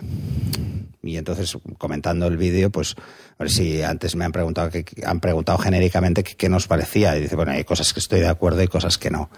y 1.07 1.17
entonces, 1.17 1.57
comentando 1.79 2.27
el 2.27 2.37
vídeo, 2.37 2.71
pues, 2.71 2.95
a 3.39 3.45
ver 3.45 3.51
si 3.51 3.83
antes 3.83 4.17
me 4.17 4.25
han 4.25 4.33
preguntado, 4.33 4.71
que, 4.71 4.85
han 5.05 5.21
preguntado 5.21 5.59
genéricamente 5.59 6.25
qué, 6.25 6.49
nos 6.49 6.67
parecía. 6.67 7.17
Y 7.17 7.23
dice, 7.23 7.37
bueno, 7.37 7.53
hay 7.53 7.65
cosas 7.65 7.93
que 7.93 8.01
estoy 8.01 8.21
de 8.21 8.29
acuerdo 8.29 8.63
y 8.63 8.69
cosas 8.69 8.99
que 8.99 9.11
no. 9.11 9.31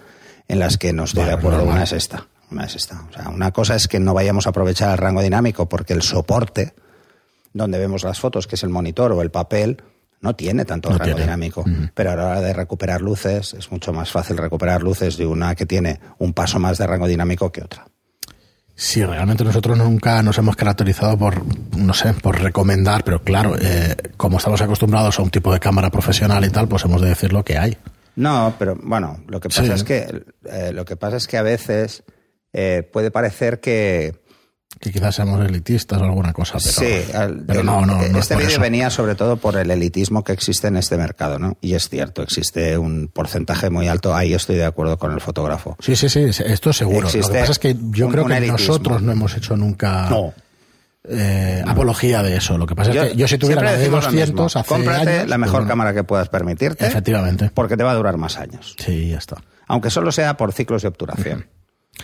En 0.48 0.58
las 0.58 0.78
que 0.78 0.92
no 0.92 1.04
estoy 1.04 1.24
Bueno, 1.24 1.30
de 1.36 1.38
acuerdo, 1.38 1.58
normal. 1.58 1.74
una 1.76 1.84
es 1.84 1.92
esta. 1.92 2.26
Una 2.50 2.64
es 2.64 2.74
esta. 2.76 3.04
O 3.08 3.12
sea, 3.12 3.28
una 3.28 3.50
cosa 3.52 3.74
es 3.76 3.86
que 3.88 4.00
no 4.00 4.14
vayamos 4.14 4.46
a 4.46 4.50
aprovechar 4.50 4.90
el 4.92 4.98
rango 4.98 5.20
dinámico 5.20 5.68
porque 5.68 5.92
el 5.92 6.02
soporte 6.02 6.74
donde 7.52 7.78
vemos 7.78 8.04
las 8.04 8.18
fotos, 8.20 8.46
que 8.46 8.54
es 8.54 8.62
el 8.62 8.70
monitor 8.70 9.12
o 9.12 9.20
el 9.20 9.30
papel, 9.30 9.82
no 10.20 10.34
tiene 10.34 10.64
tanto 10.64 10.88
No 10.90 10.96
rango 10.98 11.04
tiene. 11.04 11.20
dinámico. 11.22 11.64
Pero 11.94 12.12
a 12.12 12.16
la 12.16 12.26
hora 12.26 12.40
de 12.40 12.52
recuperar 12.52 13.02
luces, 13.02 13.54
es 13.54 13.70
mucho 13.70 13.92
más 13.92 14.10
fácil 14.10 14.36
recuperar 14.36 14.82
luces 14.82 15.16
de 15.16 15.26
una 15.26 15.54
que 15.54 15.66
tiene 15.66 16.00
un 16.18 16.32
paso 16.32 16.58
más 16.58 16.78
de 16.78 16.86
rango 16.86 17.06
dinámico 17.06 17.52
que 17.52 17.62
otra. 17.62 17.86
Sí, 18.80 19.04
realmente 19.04 19.42
nosotros 19.42 19.76
nunca 19.76 20.22
nos 20.22 20.38
hemos 20.38 20.54
caracterizado 20.54 21.19
por, 21.19 21.42
no 21.76 21.92
sé, 21.94 22.14
por 22.14 22.40
recomendar, 22.40 23.02
pero 23.02 23.20
claro, 23.25 23.56
eh, 23.60 23.96
como 24.16 24.38
estamos 24.38 24.60
acostumbrados 24.60 25.19
a 25.19 25.22
un 25.22 25.30
tipo 25.30 25.52
de 25.52 25.58
cámara 25.58 25.90
profesional 25.90 26.44
y 26.44 26.50
tal, 26.50 26.69
pues 26.69 26.84
hemos 26.84 27.02
de 27.02 27.08
decir 27.08 27.32
lo 27.32 27.44
que 27.44 27.58
hay. 27.58 27.76
No, 28.14 28.54
pero 28.56 28.78
bueno, 28.80 29.19
lo 29.26 29.40
que 29.40 29.48
pasa 29.48 29.64
Sí. 29.64 29.70
es 29.72 29.82
que 29.82 30.22
eh, 30.48 30.70
lo 30.72 30.84
que 30.84 30.94
pasa 30.94 31.16
es 31.16 31.26
que 31.26 31.36
a 31.36 31.42
veces 31.42 32.04
eh, 32.52 32.88
puede 32.92 33.10
parecer 33.10 33.58
que 33.58 34.14
Que 34.80 34.92
quizás 34.92 35.14
seamos 35.16 35.44
elitistas 35.44 36.00
o 36.00 36.04
alguna 36.04 36.32
cosa, 36.32 36.58
pero, 36.58 36.70
sí, 36.70 37.10
pero 37.46 37.62
no, 37.64 37.84
no, 37.84 37.96
no 37.96 38.02
es 38.02 38.14
este 38.16 38.36
vídeo 38.36 38.60
venía 38.60 38.90
sobre 38.90 39.14
todo 39.16 39.36
por 39.36 39.56
el 39.56 39.70
elitismo 39.70 40.22
que 40.22 40.32
existe 40.32 40.69
en 40.69 40.76
este 40.76 40.96
mercado, 40.96 41.38
¿no? 41.38 41.56
Y 41.60 41.75
es 41.75 41.88
cierto, 41.88 42.22
existe 42.22 42.78
un 42.78 43.08
porcentaje 43.12 43.70
muy 43.70 43.88
alto. 43.88 44.14
Ahí 44.14 44.34
estoy 44.34 44.56
de 44.56 44.64
acuerdo 44.64 44.96
con 44.98 45.12
el 45.12 45.20
fotógrafo. 45.20 45.76
Sí, 45.80 45.96
sí, 45.96 46.08
sí, 46.08 46.20
esto 46.44 46.72
seguro. 46.72 47.08
Lo 47.08 47.12
que 47.12 47.19
pasa 47.20 47.52
es 47.52 47.58
que 47.58 47.76
yo 47.90 48.06
un- 48.06 48.12
creo 48.12 48.26
que 48.26 48.40
nosotros 48.46 49.02
no 49.02 49.10
hemos 49.12 49.36
hecho 49.36 49.56
nunca 49.56 50.08
No. 50.10 50.32
eh, 51.08 51.62
apología 51.66 52.22
de 52.22 52.36
eso. 52.36 52.58
Lo 52.58 52.66
que 52.66 52.75
pasa 52.75 52.92
es 52.92 53.10
que 53.12 53.16
yo 53.16 53.26
si 53.26 53.38
tuviera 53.38 53.62
la 53.62 53.72
de 53.72 53.78
decimos 53.78 54.04
lo 54.04 54.10
200 54.10 54.28
mismo. 54.54 54.60
hace 54.60 54.69
Cómprate 54.69 55.10
años, 55.19 55.28
la 55.28 55.38
mejor 55.38 55.52
pues 55.52 55.52
bueno, 55.60 55.69
cámara 55.69 55.94
que 55.94 56.04
puedas 56.04 56.28
permitirte. 56.28 56.86
Efectivamente. 56.86 57.50
Porque 57.54 57.76
te 57.76 57.82
va 57.82 57.92
a 57.92 57.94
durar 57.94 58.16
más 58.16 58.37
años. 58.38 58.76
Sí, 58.78 59.08
ya 59.08 59.18
está. 59.18 59.37
Aunque 59.66 59.90
solo 59.90 60.12
sea 60.12 60.37
por 60.37 60.52
ciclos 60.52 60.82
de 60.82 60.88
obturación. 60.88 61.47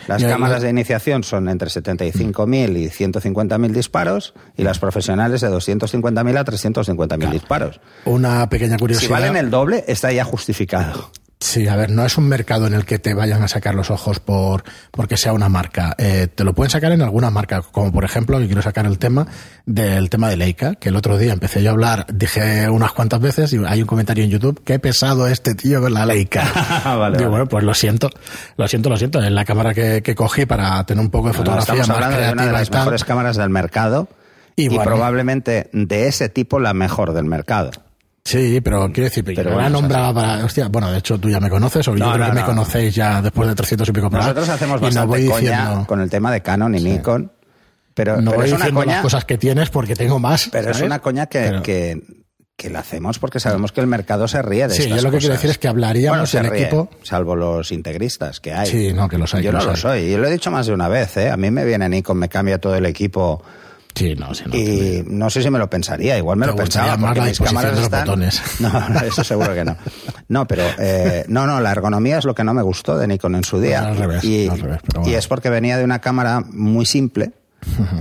Las 0.07 0.23
cámaras 0.23 0.63
de 0.63 0.71
iniciación 0.71 1.23
son 1.25 1.49
entre 1.49 1.69
75.000 1.69 2.77
y 2.79 2.89
150.000 2.89 3.71
disparos 3.73 4.35
y 4.57 4.63
las 4.63 4.79
profesionales 4.79 5.41
de 5.41 5.49
250.000 5.51 6.39
a 6.39 6.45
350.000 6.45 7.31
disparos. 7.31 7.81
Una 8.05 8.49
pequeña 8.49 8.75
Si 8.77 8.81
curiosidad. 8.81 9.11
valen 9.11 9.37
el 9.37 9.51
doble, 9.51 9.85
está 9.89 10.13
ya 10.13 10.25
justificado. 10.25 11.11
Sí, 11.41 11.69
a 11.69 11.77
ver, 11.77 11.91
no 11.91 12.07
es 12.07 12.17
un 12.17 12.27
mercado 12.27 12.67
en 12.67 12.73
el 12.73 12.87
que 12.87 12.99
te 12.99 13.13
vayan 13.13 13.43
a 13.43 13.49
sacar 13.49 13.75
los 13.75 13.91
ojos 13.91 14.19
por 14.19 14.65
porque 14.91 15.19
sea 15.19 15.35
una 15.35 15.51
marca. 15.51 15.95
Eh, 15.99 16.27
te 16.35 16.43
lo 16.43 16.55
pueden 16.55 16.71
sacar 16.71 16.93
en 16.93 17.03
alguna 17.03 17.29
marca, 17.31 17.61
como 17.61 17.93
por 17.93 18.05
ejemplo, 18.05 18.39
que 18.39 18.47
quiero 18.47 18.63
sacar 18.63 18.87
el 18.87 18.99
tema 18.99 19.27
del 19.67 20.09
tema 20.09 20.31
de 20.31 20.39
Leica, 20.39 20.77
que 20.77 20.89
el 20.89 20.97
otro 20.97 21.19
día 21.19 21.35
empecé 21.35 21.63
yo 21.63 21.69
a 21.71 21.73
hablar, 21.73 22.07
dije 22.13 22.71
unas 22.71 22.93
cuantas 22.93 23.21
veces 23.21 23.53
y 23.53 23.59
hay 23.67 23.83
un 23.83 23.87
comentario 23.87 24.25
en 24.25 24.31
YouTube, 24.31 24.63
qué 24.65 24.79
pesado 24.79 25.27
este 25.27 25.55
tío 25.55 25.83
con 25.83 25.93
la 25.93 26.07
Leica. 26.07 26.45
Vale, 26.85 27.19
Digo, 27.19 27.29
vale. 27.29 27.29
bueno, 27.29 27.47
pues 27.47 27.63
lo 27.65 27.75
siento, 27.75 28.09
lo 28.57 28.67
siento, 28.67 28.89
lo 28.89 28.97
siento. 28.97 29.23
Es 29.23 29.31
la 29.31 29.45
cámara 29.45 29.75
que, 29.75 30.03
que 30.03 30.15
cogí 30.15 30.47
para 30.47 30.85
tener 30.87 31.05
un 31.05 31.11
poco 31.11 31.29
de 31.29 31.35
fotografía 31.35 31.75
Estamos 31.75 31.89
más 31.89 31.97
hablando 31.97 32.19
de 32.27 32.33
una 32.33 32.47
de 32.47 32.53
las 32.53 32.71
mejores 32.71 33.05
cámaras 33.05 33.37
del 33.37 33.51
mercado 33.51 34.09
Y 34.57 34.65
y, 34.65 34.69
bueno. 34.69 34.85
probablemente 34.85 35.69
de 35.73 36.09
ese 36.09 36.29
tipo 36.31 36.59
la 36.59 36.73
mejor 36.73 37.13
del 37.13 37.27
mercado. 37.27 37.71
Sí, 38.27 38.61
pero 38.63 38.91
quiero 38.91 39.05
decir, 39.11 39.23
Pero 39.23 39.37
pero 39.37 39.51
bueno, 39.53 39.67
es 39.67 39.73
nombraba 39.73 40.15
para. 40.15 40.45
Hostia, 40.47 40.69
bueno, 40.69 40.91
de 40.91 40.99
hecho 40.99 41.19
tú 41.19 41.29
ya 41.29 41.41
me 41.41 41.51
conoces, 41.51 41.87
o 41.89 41.95
yo 41.95 42.07
No, 42.07 42.13
creo 42.15 42.25
no, 42.25 42.31
que 42.31 42.35
me 42.37 42.41
no. 42.41 42.47
conocéis 42.47 42.95
ya 42.95 43.21
después 43.21 43.47
de 43.49 43.55
300 43.55 43.87
y 43.89 43.93
pico 43.93 44.09
programas. 44.09 44.35
Nosotros 44.35 44.49
hacemos 44.49 44.81
bastante 44.81 45.07
voy 45.09 45.27
coña 45.27 45.41
diciendo, 45.67 45.87
con 45.87 46.01
el 46.01 46.09
tema 46.09 46.33
de 46.33 46.41
Canon 46.41 46.75
y 46.75 46.81
Nikon, 46.81 47.31
pero, 47.93 48.23
no 48.23 48.31
pero 48.31 48.37
voy 48.43 48.47
es 48.47 48.53
una 48.53 48.57
diciendo 48.65 48.81
coña 48.81 48.93
las 48.95 49.03
cosas 49.03 49.25
que 49.27 49.37
tienes 49.37 49.69
porque 49.69 49.95
tengo 49.95 50.19
más. 50.19 50.49
Pero 50.51 50.71
es 50.71 50.77
¿sabes? 50.79 50.87
una 50.87 51.01
coña 51.01 51.27
que, 51.27 51.39
Pero- 51.41 51.63
que, 51.63 52.01
que 52.57 52.71
la 52.71 52.79
hacemos 52.79 53.19
porque 53.19 53.41
sabemos 53.41 53.73
que 53.73 53.83
el 53.83 53.89
mercado 53.89 54.27
se 54.27 54.41
ríe 54.41 54.69
de 54.69 54.75
Sí, 54.75 54.85
estas 54.85 54.97
yo 55.01 55.05
lo 55.05 55.11
que 55.11 55.19
quiero 55.19 55.33
cosas. 55.35 55.43
decir 55.43 55.51
es 55.51 55.59
que 55.59 55.69
hablaríamos 55.69 56.33
Bueno, 56.33 56.49
ríe, 56.51 56.63
equipo- 56.63 56.89
Salvo 57.03 57.37
los 57.37 57.73
integristas 57.73 58.41
que 58.41 58.55
hay. 58.55 58.67
Sí, 58.71 58.93
no, 58.95 59.07
que 59.07 59.19
los 59.19 59.35
hay, 59.35 59.43
Yo 59.43 59.53
no 59.53 59.63
los 59.63 59.81
soy. 59.81 60.01
Y 60.01 60.17
lo 60.17 60.27
he 60.27 60.31
dicho 60.33 60.51
más 60.51 60.67
de 60.67 60.73
una 60.73 60.89
vez. 60.89 61.15
¿eh? 61.19 61.31
A 61.31 61.37
mí 61.37 61.51
me 61.51 61.63
viene 61.67 61.91
Nikon, 61.91 62.17
me 62.17 62.31
cambia 62.31 62.57
todo 62.59 62.75
el 62.75 62.87
equipo 62.87 63.43
Sí, 63.95 64.15
no, 64.17 64.35
sí, 64.35 64.45
no. 64.47 64.57
Y 64.57 65.05
no 65.07 65.31
sé 65.31 65.43
si 65.43 65.51
me 65.51 65.59
lo 65.59 65.71
pensaría, 65.71 66.19
igual 66.19 66.37
me 66.37 66.47
lo 66.47 66.57
pensaba. 66.57 66.97
más 66.97 67.07
porque 67.07 67.21
la 67.21 67.27
mis 67.27 67.39
cámaras 67.41 67.71
de 67.71 67.77
los 67.77 67.85
están- 67.85 68.05
botones. 68.07 68.43
No, 68.61 68.89
no, 68.89 69.01
eso 69.01 69.23
seguro 69.23 69.55
que 69.55 69.65
no. 69.65 69.77
No, 70.29 70.47
pero 70.47 70.65
eh, 70.79 71.25
no, 71.29 71.47
no, 71.47 71.61
la 71.61 71.71
ergonomía 71.71 72.19
es 72.19 72.25
lo 72.25 72.35
que 72.35 72.43
no 72.43 72.53
me 72.55 72.63
gustó 72.63 72.99
de 72.99 73.07
Nikon 73.07 73.37
en 73.37 73.45
su 73.45 73.61
día. 73.61 73.87
Al 73.87 73.97
revés, 73.97 74.25
y, 74.25 74.49
al 74.49 74.59
revés, 74.59 74.81
pero 74.87 75.01
y 75.01 75.05
bueno. 75.05 75.19
es 75.19 75.29
porque 75.29 75.49
venía 75.49 75.79
de 75.79 75.85
una 75.85 76.01
cámara 76.01 76.41
muy 76.41 76.87
simple 76.87 77.33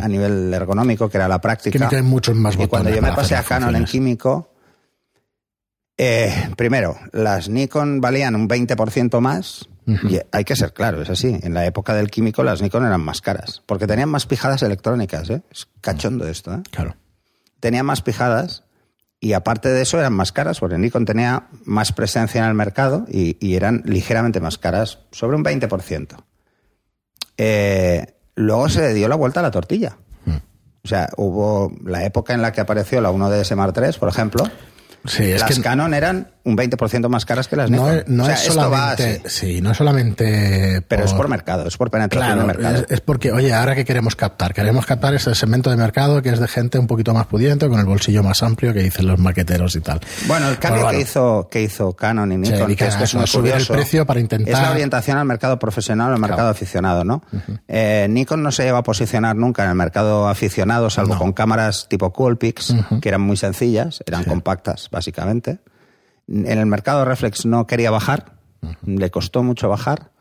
a 0.02 0.08
nivel 0.08 0.54
ergonómico, 0.54 1.10
que 1.10 1.18
era 1.18 1.28
la 1.28 1.40
práctica. 1.40 1.88
Que 1.90 2.02
muchos 2.02 2.36
más 2.36 2.56
y 2.56 2.68
cuando 2.68 2.90
botones 2.90 2.96
yo 2.96 3.02
me 3.02 3.12
pasé 3.16 3.36
a 3.36 3.44
Canon 3.44 3.76
en 3.76 3.86
químico, 3.86 4.50
eh, 5.98 6.50
primero, 6.58 6.98
las 7.12 7.50
Nikon 7.50 8.02
valían 8.02 8.36
un 8.36 8.48
20% 8.50 9.20
más. 9.20 9.70
Y 9.86 10.20
hay 10.32 10.44
que 10.44 10.56
ser 10.56 10.74
claro, 10.74 11.02
es 11.02 11.10
así. 11.10 11.40
En 11.44 11.54
la 11.54 11.66
época 11.66 11.94
del 11.94 12.10
químico 12.10 12.44
las 12.44 12.62
Nikon 12.62 12.86
eran 12.86 13.02
más 13.02 13.22
caras, 13.22 13.62
porque 13.66 13.88
tenían 13.88 14.10
más 14.10 14.26
pijadas 14.26 14.64
electrónicas. 14.64 15.30
¿eh? 15.30 15.42
Es 15.52 15.68
cachondo 15.82 16.28
esto. 16.28 16.54
¿eh? 16.54 16.62
Claro. 16.72 16.96
Tenían 17.60 17.86
más 17.86 18.02
pijadas 18.02 18.64
y 19.20 19.34
aparte 19.34 19.70
de 19.70 19.82
eso 19.82 20.00
eran 20.00 20.14
más 20.14 20.32
caras, 20.32 20.60
porque 20.60 20.78
Nikon 20.78 21.06
tenía 21.06 21.48
más 21.66 21.92
presencia 21.94 22.42
en 22.42 22.48
el 22.50 22.54
mercado 22.54 23.06
y, 23.10 23.38
y 23.46 23.56
eran 23.56 23.82
ligeramente 23.86 24.40
más 24.40 24.58
caras, 24.58 25.00
sobre 25.12 25.38
un 25.38 25.44
20%. 25.44 26.18
Eh, 27.38 28.06
luego 28.36 28.70
se 28.70 28.94
dio 28.94 29.08
la 29.08 29.16
vuelta 29.16 29.40
a 29.40 29.44
la 29.44 29.52
tortilla. 29.52 29.98
Mm. 30.26 30.36
O 30.84 30.88
sea, 30.88 31.10
hubo 31.18 31.74
la 31.86 32.04
época 32.06 32.34
en 32.34 32.42
la 32.42 32.52
que 32.52 32.62
apareció 32.62 33.02
la 33.02 33.12
1DS 33.12 33.56
Mark 33.56 33.74
III, 33.78 33.98
por 34.00 34.10
ejemplo. 34.10 34.44
Sí, 35.06 35.24
es 35.32 35.42
las 35.42 35.56
que 35.56 35.62
Canon 35.62 35.94
eran 35.94 36.30
un 36.46 36.58
20% 36.58 37.08
más 37.10 37.26
caras 37.26 37.48
que 37.48 37.56
las 37.56 37.70
no, 37.70 37.78
Nikon. 37.78 37.96
es- 37.98 38.08
no 38.08 38.24
o 38.24 38.26
sea, 38.26 38.36
es 38.36 38.42
solamente. 38.42 39.22
Sí, 39.28 39.62
no 39.62 39.72
es 39.72 39.78
solamente. 39.78 40.82
Pero 40.88 41.06
es 41.06 41.14
por 41.14 41.28
mercado, 41.30 41.68
es 41.68 41.78
por 41.78 41.90
penetración 41.90 42.34
Claro, 42.38 42.42
de 42.42 42.48
mercado. 42.48 42.76
es, 42.78 42.86
es 42.90 43.02
porque, 43.02 43.32
oye, 43.32 43.54
ahora 43.54 43.76
que 43.76 43.86
queremos 43.86 44.16
captar, 44.16 44.54
queremos 44.54 44.86
captar 44.86 45.14
ese 45.14 45.34
segmento 45.36 45.70
de 45.70 45.78
mercado 45.78 46.22
que 46.22 46.30
es 46.30 46.40
de 46.40 46.48
gente 46.48 46.80
un 46.80 46.88
poquito 46.88 47.14
más 47.14 47.28
pudiente, 47.28 47.68
con 47.70 47.80
el 47.80 47.86
bolsillo 47.86 48.24
más 48.24 48.44
amplio 48.44 48.74
que 48.74 48.80
dicen 48.82 49.08
los 49.08 49.20
maqueteros 49.20 49.76
y 49.76 49.82
tal. 49.82 50.00
Bueno, 50.28 50.50
el 50.50 50.58
cambio 50.60 50.84
bueno, 50.84 50.98
que 50.98 51.04
hizo 51.04 51.48
que 51.50 51.62
hizo 51.62 51.94
Canon 51.94 52.32
y 52.32 52.38
Nikon, 52.38 52.60
dedican 52.68 52.76
que 52.76 52.86
esto 52.88 53.02
a 53.02 53.04
es 53.06 53.14
muy 53.16 53.24
a 53.24 53.28
subir 53.28 53.54
el 53.54 53.66
precio 53.66 54.06
para 54.06 54.20
intentar- 54.20 54.54
es 54.54 54.62
la 54.62 54.72
orientación 54.72 55.18
al 55.18 55.26
mercado 55.26 55.60
profesional, 55.60 56.12
al 56.14 56.20
mercado 56.20 56.50
aficionado, 56.50 57.04
¿no? 57.04 57.24
Eh, 57.68 58.08
Nikon 58.10 58.44
no 58.44 58.52
se 58.52 58.64
lleva 58.64 58.80
a 58.80 58.84
posicionar 58.84 59.36
nunca 59.36 59.64
en 59.64 59.70
el 59.70 59.76
mercado 59.76 60.28
aficionado, 60.28 60.90
salvo 60.90 61.14
No. 61.14 61.20
con 61.20 61.34
cámaras 61.34 61.88
tipo 61.90 62.12
Coolpix, 62.12 62.74
que 63.02 63.10
eran 63.10 63.22
muy 63.22 63.38
sencillas, 63.38 64.04
eran 64.06 64.24
compactas, 64.26 64.90
básicamente. 64.94 65.60
En 66.30 66.48
el 66.48 66.66
mercado 66.66 67.04
reflex 67.04 67.46
no 67.46 67.68
quería 67.68 67.92
bajar, 67.92 68.36
le 68.86 69.12
costó 69.12 69.44
mucho 69.44 69.68
bajar, 69.68 70.12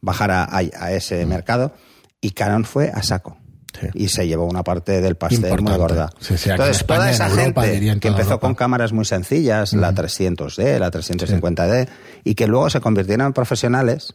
bajar 0.00 0.30
a, 0.30 0.44
a- 0.44 0.62
a 0.80 0.92
ese 0.92 1.26
mercado, 1.26 1.74
y 2.22 2.30
Canon 2.30 2.64
fue 2.64 2.90
a 2.94 3.02
saco. 3.02 3.36
Sí. 3.78 3.86
Y 3.94 4.08
se 4.08 4.26
llevó 4.26 4.46
una 4.46 4.64
parte 4.64 5.00
del 5.00 5.14
pastel 5.16 5.60
muy 5.62 5.74
gorda. 5.76 6.10
Sí, 6.18 6.36
sí, 6.36 6.48
aquí 6.48 6.48
en 6.48 6.52
Entonces, 6.52 6.76
España, 6.78 6.98
toda 7.00 7.10
esa 7.12 7.28
Europa, 7.28 7.62
gente 7.66 8.00
que 8.00 8.08
empezó 8.08 8.22
Europa. 8.30 8.40
con 8.40 8.54
cámaras 8.56 8.92
muy 8.92 9.04
sencillas, 9.04 9.74
la 9.74 9.94
300D, 9.94 10.78
la 10.78 10.90
350D, 10.90 11.88
y 12.24 12.34
que 12.34 12.46
luego 12.48 12.68
se 12.70 12.80
convirtieron 12.80 13.26
en 13.28 13.32
profesionales, 13.32 14.14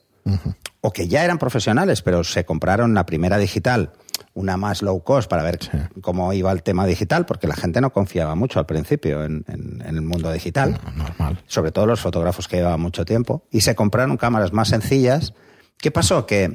o 0.82 0.92
que 0.92 1.08
ya 1.08 1.24
eran 1.24 1.38
profesionales, 1.38 2.02
pero 2.02 2.24
se 2.24 2.44
compraron 2.46 2.94
la 2.96 3.06
primera 3.06 3.38
digital, 3.38 3.92
una 4.36 4.56
más 4.58 4.82
low 4.84 5.04
cost 5.04 5.28
para 5.30 5.42
ver 5.44 5.58
cómo 6.02 6.32
iba 6.34 6.52
el 6.52 6.62
tema 6.62 6.86
digital, 6.86 7.26
porque 7.26 7.48
la 7.48 7.56
gente 7.56 7.82
no 7.82 7.92
confiaba 7.92 8.36
mucho 8.36 8.60
al 8.60 8.66
principio 8.68 9.24
en, 9.24 9.44
en- 9.48 9.82
en 9.84 9.96
el 9.96 10.02
mundo 10.04 10.32
digital, 10.32 10.80
Normal. 10.96 11.42
sobre 11.48 11.72
todo 11.72 11.88
los 11.88 12.00
fotógrafos 12.02 12.48
que 12.48 12.58
llevaban 12.58 12.80
mucho 12.82 13.04
tiempo, 13.06 13.44
y 13.50 13.62
se 13.62 13.74
compraron 13.76 14.18
cámaras 14.18 14.54
más 14.54 14.68
sencillas. 14.68 15.34
¿Qué 15.78 15.90
pasó? 15.90 16.26
Que, 16.26 16.52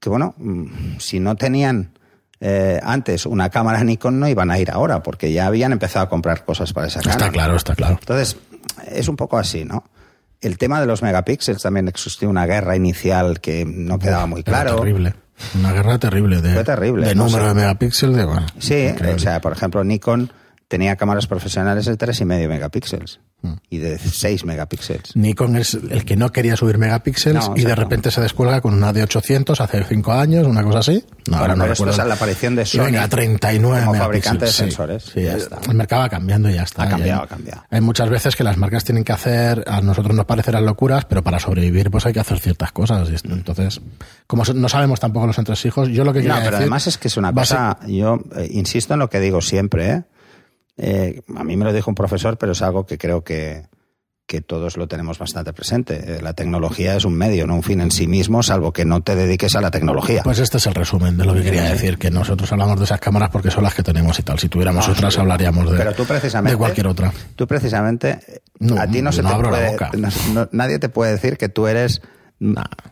que 0.00 0.08
bueno, 0.08 0.34
mm, 0.38 0.96
si 0.98 1.20
no 1.20 1.36
tenían 1.36 1.92
eh, 2.40 2.80
antes 2.82 3.24
una 3.26 3.48
cámara 3.50 3.82
Nikon, 3.84 4.18
no 4.20 4.28
iban 4.28 4.50
a 4.50 4.58
ir 4.58 4.70
ahora, 4.70 5.02
porque 5.02 5.32
ya 5.32 5.46
habían 5.46 5.72
empezado 5.72 6.04
a 6.04 6.08
comprar 6.08 6.44
cosas 6.44 6.72
para 6.72 6.86
esa 6.88 7.00
cámara. 7.00 7.18
Está 7.26 7.32
claro, 7.32 7.56
está 7.56 7.74
claro. 7.74 7.96
Entonces, 8.00 8.36
es 8.90 9.08
un 9.08 9.16
poco 9.16 9.38
así, 9.38 9.64
¿no? 9.64 9.84
El 10.42 10.58
tema 10.58 10.80
de 10.80 10.86
los 10.86 11.02
megapíxeles 11.02 11.62
también 11.62 11.88
existió 11.88 12.28
una 12.28 12.44
guerra 12.46 12.76
inicial 12.76 13.40
que 13.40 13.64
no 13.64 13.98
quedaba 13.98 14.26
muy 14.26 14.42
claro. 14.42 14.76
terrible. 14.76 15.14
Una 15.58 15.72
guerra 15.72 15.98
terrible 15.98 16.40
de, 16.40 16.54
Fue 16.54 16.64
terrible, 16.64 17.08
de 17.08 17.14
no 17.14 17.24
número 17.24 17.42
sé. 17.44 17.48
de 17.48 17.54
megapíxeles. 17.54 18.16
De, 18.16 18.24
bueno, 18.24 18.46
Sí, 18.58 18.74
increíble. 18.74 19.14
o 19.14 19.18
sea, 19.18 19.40
por 19.40 19.52
ejemplo, 19.52 19.84
Nikon 19.84 20.30
tenía 20.68 20.96
cámaras 20.96 21.26
profesionales 21.26 21.84
de 21.86 21.96
3,5 21.96 22.48
megapíxeles. 22.48 23.20
Y 23.70 23.78
de 23.78 23.96
6 23.98 24.44
megapíxeles. 24.44 25.14
Nikon 25.14 25.56
es 25.56 25.74
el 25.74 26.04
que 26.04 26.16
no 26.16 26.32
quería 26.32 26.56
subir 26.56 26.78
megapíxeles 26.78 27.48
No, 27.48 27.54
y 27.56 27.62
de 27.64 27.76
repente 27.76 28.10
se 28.10 28.20
descuelga 28.20 28.60
con 28.60 28.74
una 28.74 28.92
de 28.92 29.04
800 29.04 29.60
hace 29.60 29.84
5 29.84 30.12
años, 30.12 30.46
una 30.48 30.64
cosa 30.64 30.80
así. 30.80 31.04
No, 31.30 31.36
ahora 31.36 31.54
no 31.54 31.62
pero 31.62 31.72
esto 31.74 31.84
recuerdo. 31.84 32.02
es 32.02 32.08
la 32.08 32.14
aparición 32.14 32.56
de 32.56 32.62
Y 32.62 32.66
Sony 32.66 32.84
venga, 32.86 33.08
39 33.08 33.80
como 33.80 33.92
megapíxeles. 33.92 34.00
fabricante 34.24 34.44
de 34.46 34.50
Sí, 34.50 34.56
sensores. 34.58 35.02
sí, 35.04 35.22
Ya 35.22 35.34
el- 35.34 35.40
está. 35.42 35.60
el 35.68 35.74
mercado 35.74 36.02
va 36.02 36.08
cambiando 36.08 36.50
y 36.50 36.54
ya 36.54 36.62
está. 36.62 36.82
Ha 36.84 36.88
cambiado, 36.88 37.20
Y 37.22 37.24
ha 37.24 37.28
cambiado. 37.28 37.62
Hay 37.70 37.80
muchas 37.80 38.08
veces 38.10 38.34
que 38.34 38.42
las 38.42 38.56
marcas 38.56 38.82
tienen 38.84 39.04
que 39.04 39.12
hacer, 39.12 39.62
a 39.68 39.80
nosotros 39.80 40.16
nos 40.16 40.24
parecerán 40.26 40.64
locuras, 40.66 41.04
pero 41.04 41.22
para 41.22 41.38
sobrevivir 41.38 41.90
pues 41.90 42.04
hay 42.06 42.12
que 42.14 42.20
hacer 42.20 42.40
ciertas 42.40 42.72
cosas. 42.72 43.08
Y 43.10 43.14
esto- 43.14 43.32
Entonces, 43.32 43.80
como 44.26 44.42
no 44.54 44.68
sabemos 44.68 44.98
tampoco 44.98 45.26
los 45.28 45.38
entresijos, 45.38 45.88
yo 45.90 46.02
lo 46.04 46.12
que 46.12 46.20
No, 46.20 46.24
quería 46.24 46.36
pero 46.38 46.50
decir- 46.52 46.62
además 46.62 46.86
es 46.88 46.98
que 46.98 47.06
es 47.08 47.16
una 47.16 47.32
cosa, 47.32 47.78
yo 47.86 48.18
eh, 48.36 48.48
insisto 48.50 48.94
en 48.94 49.00
lo 49.00 49.08
que 49.08 49.20
digo 49.20 49.40
siempre, 49.40 49.90
¿eh? 49.90 50.02
Eh, 50.76 51.22
a 51.36 51.44
mí 51.44 51.56
me 51.56 51.64
lo 51.64 51.72
dijo 51.72 51.90
un 51.90 51.94
profesor, 51.94 52.36
pero 52.38 52.52
es 52.52 52.62
algo 52.62 52.84
que 52.86 52.98
creo 52.98 53.24
que, 53.24 53.66
que 54.26 54.40
todos 54.42 54.76
lo 54.76 54.88
tenemos 54.88 55.18
bastante 55.18 55.52
presente. 55.52 55.94
Eh, 56.16 56.20
la 56.22 56.32
tecnología 56.34 56.96
es 56.96 57.04
un 57.04 57.14
medio, 57.14 57.46
no 57.46 57.54
un 57.54 57.62
fin 57.62 57.80
en 57.80 57.90
sí 57.90 58.06
mismo, 58.06 58.42
salvo 58.42 58.72
que 58.72 58.84
no 58.84 59.00
te 59.00 59.14
dediques 59.14 59.54
a 59.56 59.60
la 59.60 59.70
tecnología. 59.70 60.22
Pues 60.22 60.38
este 60.38 60.58
es 60.58 60.66
el 60.66 60.74
resumen 60.74 61.16
de 61.16 61.24
lo 61.24 61.32
que 61.34 61.42
quería 61.42 61.62
decir, 61.64 61.96
que 61.96 62.10
nosotros 62.10 62.50
hablamos 62.52 62.78
de 62.78 62.84
esas 62.84 63.00
cámaras 63.00 63.30
porque 63.30 63.50
son 63.50 63.62
las 63.64 63.74
que 63.74 63.82
tenemos 63.82 64.18
y 64.18 64.22
tal. 64.22 64.38
Si 64.38 64.48
tuviéramos 64.48 64.86
No, 64.86 64.92
otras 64.94 65.14
sí. 65.14 65.20
hablaríamos 65.20 65.70
de, 65.70 65.78
Pero 65.78 65.94
tú 65.94 66.04
precisamente. 66.04 66.52
de 66.52 66.58
cualquier 66.58 66.86
otra. 66.88 67.12
Tú 67.36 67.46
precisamente. 67.46 68.18
eh, 68.26 68.40
No, 68.58 68.78
a 68.80 68.86
ti 68.86 69.00
no 69.00 69.12
se 69.12 69.22
no 69.22 69.28
te 69.30 69.34
abro 69.34 69.50
la 69.50 69.76
puede. 69.76 70.48
nadie 70.52 70.78
te 70.78 70.88
puede 70.88 71.12
decir 71.12 71.38
que 71.38 71.48
tú 71.48 71.66
eres. 71.68 72.02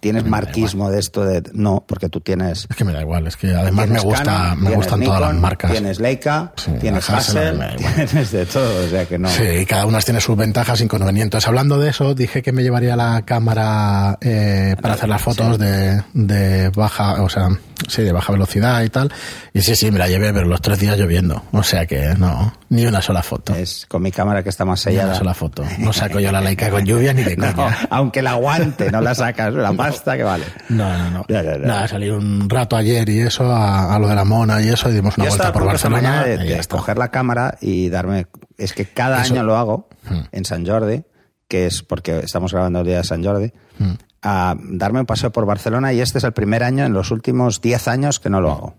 Tienes 0.01 0.25
marquismo 0.25 0.91
de 0.91 0.99
esto 1.01 1.25
de. 1.25 1.43
No, 1.53 1.85
porque 1.87 2.09
tú 2.09 2.21
tienes. 2.21 2.67
Es 2.71 2.77
que 2.77 2.85
me 2.85 2.93
da 2.93 3.01
igual, 3.03 3.27
es 3.27 3.37
que 3.37 3.55
además 3.55 3.89
me 3.89 4.01
gusta, 4.01 4.25
Canon, 4.25 4.63
me 4.63 4.71
gustan 4.75 5.03
todas 5.03 5.21
las 5.21 5.35
marcas. 5.35 5.71
Tienes 5.73 6.01
Leica, 6.01 6.53
Sí, 6.57 6.71
tienes 6.81 7.09
Hassel, 7.11 7.61
tienes 7.77 8.33
de 8.33 8.47
todo, 8.47 8.85
o 8.87 8.89
sea 8.89 9.05
que 9.07 9.19
no. 9.19 9.29
Sí, 9.29 9.43
y 9.43 9.67
cada 9.67 9.87
una 9.87 10.01
tiene 10.01 10.21
sus 10.21 10.37
ventajas 10.37 10.81
e 10.81 10.85
inconvenientes. 10.85 11.47
Hablando 11.47 11.79
de 11.79 11.91
eso, 11.91 12.15
dije 12.15 12.43
que 12.43 12.53
me 12.53 12.63
llevaría 12.63 12.97
la 12.97 13.23
cámara 13.27 14.19
eh, 14.21 14.77
para 14.81 14.95
hacer 14.95 15.09
las 15.09 15.21
fotos 15.23 15.59
de, 15.59 16.03
de 16.15 16.71
baja, 16.71 17.23
o 17.23 17.29
sea, 17.29 17.49
sí, 17.89 18.03
de 18.03 18.13
baja 18.13 18.33
velocidad 18.33 18.83
y 18.83 18.89
tal. 18.89 19.13
Y 19.53 19.61
sí, 19.61 19.77
sí, 19.77 19.91
me 19.91 19.99
la 19.99 20.09
llevé, 20.09 20.33
pero 20.33 20.47
los 20.47 20.61
tres 20.63 20.79
días 20.79 20.97
lloviendo. 20.99 21.43
O 21.53 21.63
sea 21.63 21.87
que 21.87 22.15
no, 22.17 22.53
ni 22.71 22.87
una 22.87 23.03
sola 23.03 23.23
foto. 23.23 23.55
Es 23.55 23.85
con 23.89 24.03
mi 24.03 24.11
cámara 24.11 24.43
que 24.43 24.49
está 24.49 24.65
más 24.65 24.85
Ni 24.87 24.93
una 24.95 25.01
sellada. 25.03 25.19
sola 25.19 25.35
foto. 25.35 25.65
No 25.79 25.93
saco 25.93 26.19
yo 26.19 26.33
la 26.33 26.41
Leica 26.45 26.71
con 26.71 26.85
lluvia 26.85 27.13
ni 27.13 27.23
de 27.23 27.37
No, 27.37 27.55
coña. 27.55 27.79
aunque 27.91 28.23
la 28.23 28.31
aguante, 28.33 28.91
no 28.91 29.01
la 29.01 29.15
sacas, 29.37 29.55
la 29.55 29.73
pasta 29.73 30.17
que 30.17 30.23
vale. 30.23 30.45
No, 30.69 30.97
no, 30.99 31.11
no. 31.11 31.25
Ya, 31.29 31.43
ya, 31.43 31.53
ya. 31.59 31.67
Nada, 31.67 31.89
salí 31.89 32.09
un 32.11 32.49
rato 32.49 32.77
ayer 32.77 33.09
y 33.09 33.21
eso, 33.21 33.51
a, 33.53 33.95
a 33.95 33.99
lo 33.99 34.09
de 34.09 34.15
la 34.15 34.25
mona 34.25 34.63
y 34.63 34.69
eso, 34.69 34.89
y 34.91 34.93
dimos 34.95 35.17
una 35.17 35.27
Yo 35.27 35.31
vuelta 35.31 35.53
por 35.53 35.65
Barcelona. 35.65 36.25
de, 36.25 36.39
de 36.39 36.59
está. 36.59 36.77
coger 36.77 36.99
la 36.99 37.09
cámara 37.11 37.57
y 37.61 37.89
darme. 37.89 38.27
Es 38.57 38.73
que 38.73 38.87
cada 38.87 39.23
Eso- 39.23 39.35
año 39.35 39.43
lo 39.45 39.57
hago 39.57 39.89
Hmm. 40.09 40.21
en 40.33 40.45
San 40.45 40.67
Jordi, 40.67 41.03
que 41.49 41.67
es 41.67 41.83
porque 41.83 42.19
estamos 42.21 42.53
grabando 42.53 42.81
el 42.81 42.87
día 42.87 42.99
de 42.99 43.05
San 43.05 43.25
Jordi, 43.25 43.53
Hmm. 43.79 43.95
a 44.23 44.55
darme 44.59 45.01
un 45.01 45.07
paseo 45.07 45.33
por 45.33 45.47
Barcelona 45.47 45.93
y 45.93 46.01
este 46.01 46.19
es 46.19 46.25
el 46.25 46.33
primer 46.33 46.63
año 46.63 46.85
en 46.85 46.93
los 46.93 47.11
últimos 47.11 47.61
10 47.61 47.89
años 47.89 48.21
que 48.21 48.31
no 48.31 48.41
lo 48.41 48.53
hago. 48.53 48.75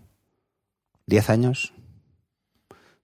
¿10 1.08 1.30
años? 1.30 1.72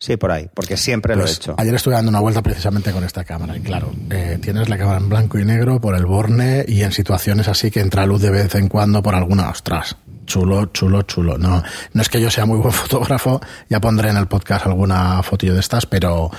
Sí, 0.03 0.17
por 0.17 0.33
ahí, 0.33 0.49
porque 0.53 0.77
siempre 0.77 1.15
lo 1.15 1.21
he 1.21 1.25
Pues, 1.27 1.37
hecho. 1.37 1.55
Ayer 1.57 1.77
estuve 1.77 1.95
dando 1.95 2.09
una 2.09 2.19
vuelta 2.19 2.43
precisamente 2.43 2.91
con 2.91 3.05
esta 3.05 3.23
cámara. 3.23 3.57
Y 3.57 3.61
claro, 3.61 3.93
eh, 4.11 4.37
tienes 4.43 4.69
la 4.69 4.77
cámara 4.77 4.99
en 4.99 5.09
blanco 5.09 5.39
y 5.39 5.45
negro 5.45 5.81
por 5.81 5.95
el 5.95 6.07
borne 6.07 6.65
y 6.67 6.83
en 6.83 6.91
situaciones 6.91 7.47
así 7.47 7.71
que 7.71 7.79
entra 7.79 8.05
luz 8.05 8.21
de 8.21 8.33
vez 8.33 8.53
en 8.57 8.67
cuando 8.67 9.01
por 9.01 9.15
alguna. 9.15 9.49
Ostras, 9.49 9.95
chulo, 10.27 10.67
chulo, 10.73 11.03
chulo. 11.03 11.39
No, 11.39 11.63
no 11.93 12.03
es 12.03 12.09
que 12.09 12.21
yo 12.21 12.33
sea 12.33 12.47
muy 12.47 12.59
buen 12.59 12.73
fotógrafo, 12.73 13.41
ya 13.69 13.81
pondré 13.81 14.11
en 14.11 14.17
el 14.17 14.27
podcast 14.27 14.67
alguna 14.67 15.23
fotillo 15.23 15.55
de 15.55 15.61
estas, 15.61 15.87
pero, 15.87 16.33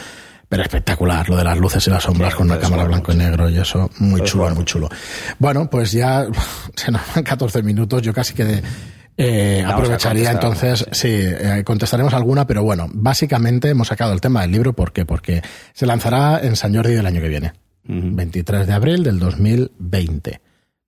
pero 0.49 0.61
espectacular. 0.61 1.29
Lo 1.29 1.37
de 1.37 1.45
las 1.45 1.57
luces 1.57 1.87
y 1.87 1.89
las 1.89 2.03
sombras 2.03 2.33
Sí, 2.33 2.37
con 2.39 2.47
una 2.51 2.59
cámara 2.59 2.83
blanco 2.83 3.13
y 3.13 3.15
negro 3.15 3.49
y 3.49 3.57
eso, 3.59 3.89
muy 3.99 4.19
chulo, 4.23 4.49
muy 4.53 4.65
chulo. 4.65 4.89
Bueno, 5.39 5.69
pues 5.69 5.93
ya 5.93 6.27
se 6.75 6.91
nos 6.91 7.01
van 7.15 7.23
14 7.23 7.63
minutos. 7.63 8.01
Yo 8.01 8.13
casi 8.13 8.33
que 8.33 8.61
eh, 9.17 9.63
aprovecharía 9.65 10.31
entonces 10.31 10.85
Sí, 10.91 11.09
eh, 11.11 11.63
contestaremos 11.65 12.13
alguna, 12.13 12.47
pero 12.47 12.63
bueno, 12.63 12.87
básicamente 12.93 13.69
hemos 13.69 13.87
sacado 13.89 14.13
el 14.13 14.21
tema 14.21 14.41
del 14.41 14.51
libro. 14.51 14.73
¿Por 14.73 14.91
qué? 14.93 15.05
Porque 15.05 15.41
se 15.73 15.85
lanzará 15.85 16.39
en 16.41 16.55
San 16.55 16.73
Jordi 16.75 16.93
del 16.93 17.05
año 17.05 17.21
que 17.21 17.29
viene, 17.29 17.53
23 17.83 18.65
de 18.67 18.73
abril 18.73 19.03
del 19.03 19.19
2020. 19.19 20.41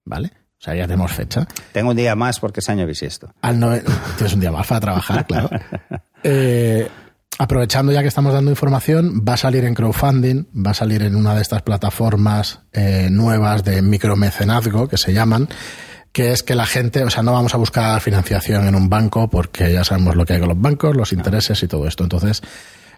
¿Vale? 0.05 0.31
O 0.57 0.63
sea, 0.65 0.73
ya 0.75 0.83
tenemos 0.87 1.11
fecha. 1.11 1.47
Tengo 1.71 1.91
un 1.91 1.97
día 1.97 2.15
más 2.15 2.39
porque 2.39 2.59
es 2.61 2.69
año 2.69 2.87
bisiesto. 2.87 3.31
Al 3.41 3.59
nove- 3.59 3.83
Tienes 4.17 4.33
un 4.33 4.39
día 4.39 4.51
más 4.51 4.65
para 4.65 4.79
trabajar, 4.81 5.25
claro. 5.27 5.49
Eh, 6.23 6.87
aprovechando 7.37 7.91
ya 7.91 8.01
que 8.01 8.07
estamos 8.07 8.33
dando 8.33 8.49
información, 8.51 9.23
va 9.27 9.33
a 9.33 9.37
salir 9.37 9.65
en 9.65 9.73
crowdfunding, 9.73 10.45
va 10.65 10.71
a 10.71 10.73
salir 10.73 11.03
en 11.03 11.15
una 11.15 11.35
de 11.35 11.41
estas 11.41 11.61
plataformas 11.61 12.61
eh, 12.71 13.09
nuevas 13.11 13.63
de 13.63 13.81
micromecenazgo 13.81 14.87
que 14.87 14.97
se 14.97 15.13
llaman. 15.13 15.47
Que 16.15 16.31
es 16.31 16.43
que 16.43 16.55
la 16.55 16.65
gente, 16.65 17.03
o 17.03 17.09
sea, 17.09 17.23
no 17.23 17.33
vamos 17.33 17.53
a 17.55 17.57
buscar 17.57 17.99
financiación 17.99 18.69
en 18.69 18.75
un 18.75 18.89
banco 18.89 19.29
porque 19.29 19.73
ya 19.73 19.83
sabemos 19.83 20.15
lo 20.15 20.25
que 20.25 20.31
hay 20.31 20.39
con 20.39 20.47
los 20.47 20.61
bancos, 20.61 20.95
los 20.95 21.11
intereses 21.11 21.61
y 21.61 21.67
todo 21.67 21.85
esto. 21.89 22.05
Entonces, 22.05 22.41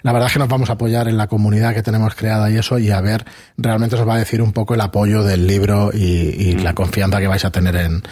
la 0.03 0.11
verdad 0.11 0.27
es 0.27 0.33
que 0.33 0.39
nos 0.39 0.47
vamos 0.47 0.69
a 0.69 0.73
apoyar 0.73 1.07
en 1.07 1.17
la 1.17 1.25
comunidad 1.25 1.73
que 1.73 1.81
tenemos 1.81 2.13
creada 2.13 2.51
y 2.51 2.57
eso, 2.57 2.77
y 2.77 2.91
a 2.91 3.01
ver, 3.01 3.25
realmente 3.57 3.95
os 3.95 4.07
va 4.07 4.13
a 4.13 4.19
decir 4.19 4.39
un 4.39 4.53
poco 4.53 4.75
el 4.75 4.81
apoyo 4.81 5.23
del 5.23 5.47
libro 5.47 5.89
y, 5.91 6.57
la 6.57 6.75
confianza 6.75 7.19
que 7.19 7.25
vais 7.25 7.43
a 7.43 7.49
tener 7.49 7.75
en, 7.77 8.03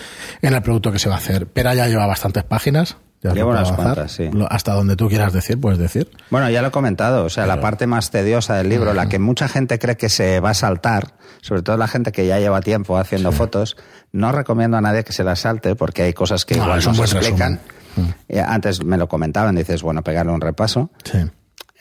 en 0.41 0.53
el 0.55 0.63
producto 0.63 0.91
que 0.91 0.97
se 0.97 1.07
va 1.07 1.13
a 1.13 1.19
hacer. 1.19 1.45
Pero 1.45 1.71
ya 1.75 1.87
lleva 1.87 2.07
bastantes 2.07 2.43
páginas, 2.43 2.97
Llevo 3.33 3.51
unas 3.51 3.71
cuantas, 3.71 4.11
sí. 4.11 4.29
Hasta 4.49 4.73
donde 4.73 4.95
tú 4.95 5.07
quieras 5.07 5.33
decir, 5.33 5.59
puedes 5.59 5.79
decir. 5.79 6.09
Bueno, 6.29 6.49
ya 6.49 6.61
lo 6.61 6.69
he 6.69 6.71
comentado. 6.71 7.25
O 7.25 7.29
sea, 7.29 7.45
la 7.45 7.59
parte 7.59 7.87
más 7.87 8.11
tediosa 8.11 8.55
del 8.55 8.69
libro, 8.69 8.93
la 8.93 9.07
que 9.07 9.19
mucha 9.19 9.47
gente 9.47 9.79
cree 9.79 9.97
que 9.97 10.09
se 10.09 10.39
va 10.39 10.51
a 10.51 10.53
saltar, 10.53 11.15
sobre 11.41 11.61
todo 11.61 11.77
la 11.77 11.87
gente 11.87 12.11
que 12.11 12.25
ya 12.27 12.39
lleva 12.39 12.61
tiempo 12.61 12.97
haciendo 12.97 13.31
fotos, 13.31 13.77
no 14.11 14.31
recomiendo 14.31 14.77
a 14.77 14.81
nadie 14.81 15.03
que 15.03 15.13
se 15.13 15.23
la 15.23 15.35
salte 15.35 15.75
porque 15.75 16.03
hay 16.03 16.13
cosas 16.13 16.45
que 16.45 16.55
igual 16.55 16.83
no 16.83 16.93
se 16.93 17.17
explican. 17.17 17.59
Mm. 17.95 18.09
Eh, 18.29 18.41
antes 18.41 18.83
me 18.83 18.97
lo 18.97 19.07
comentaban, 19.07 19.55
dices, 19.55 19.81
bueno, 19.81 20.03
pegarle 20.03 20.31
un 20.31 20.41
repaso. 20.41 20.91
Sí. 21.03 21.19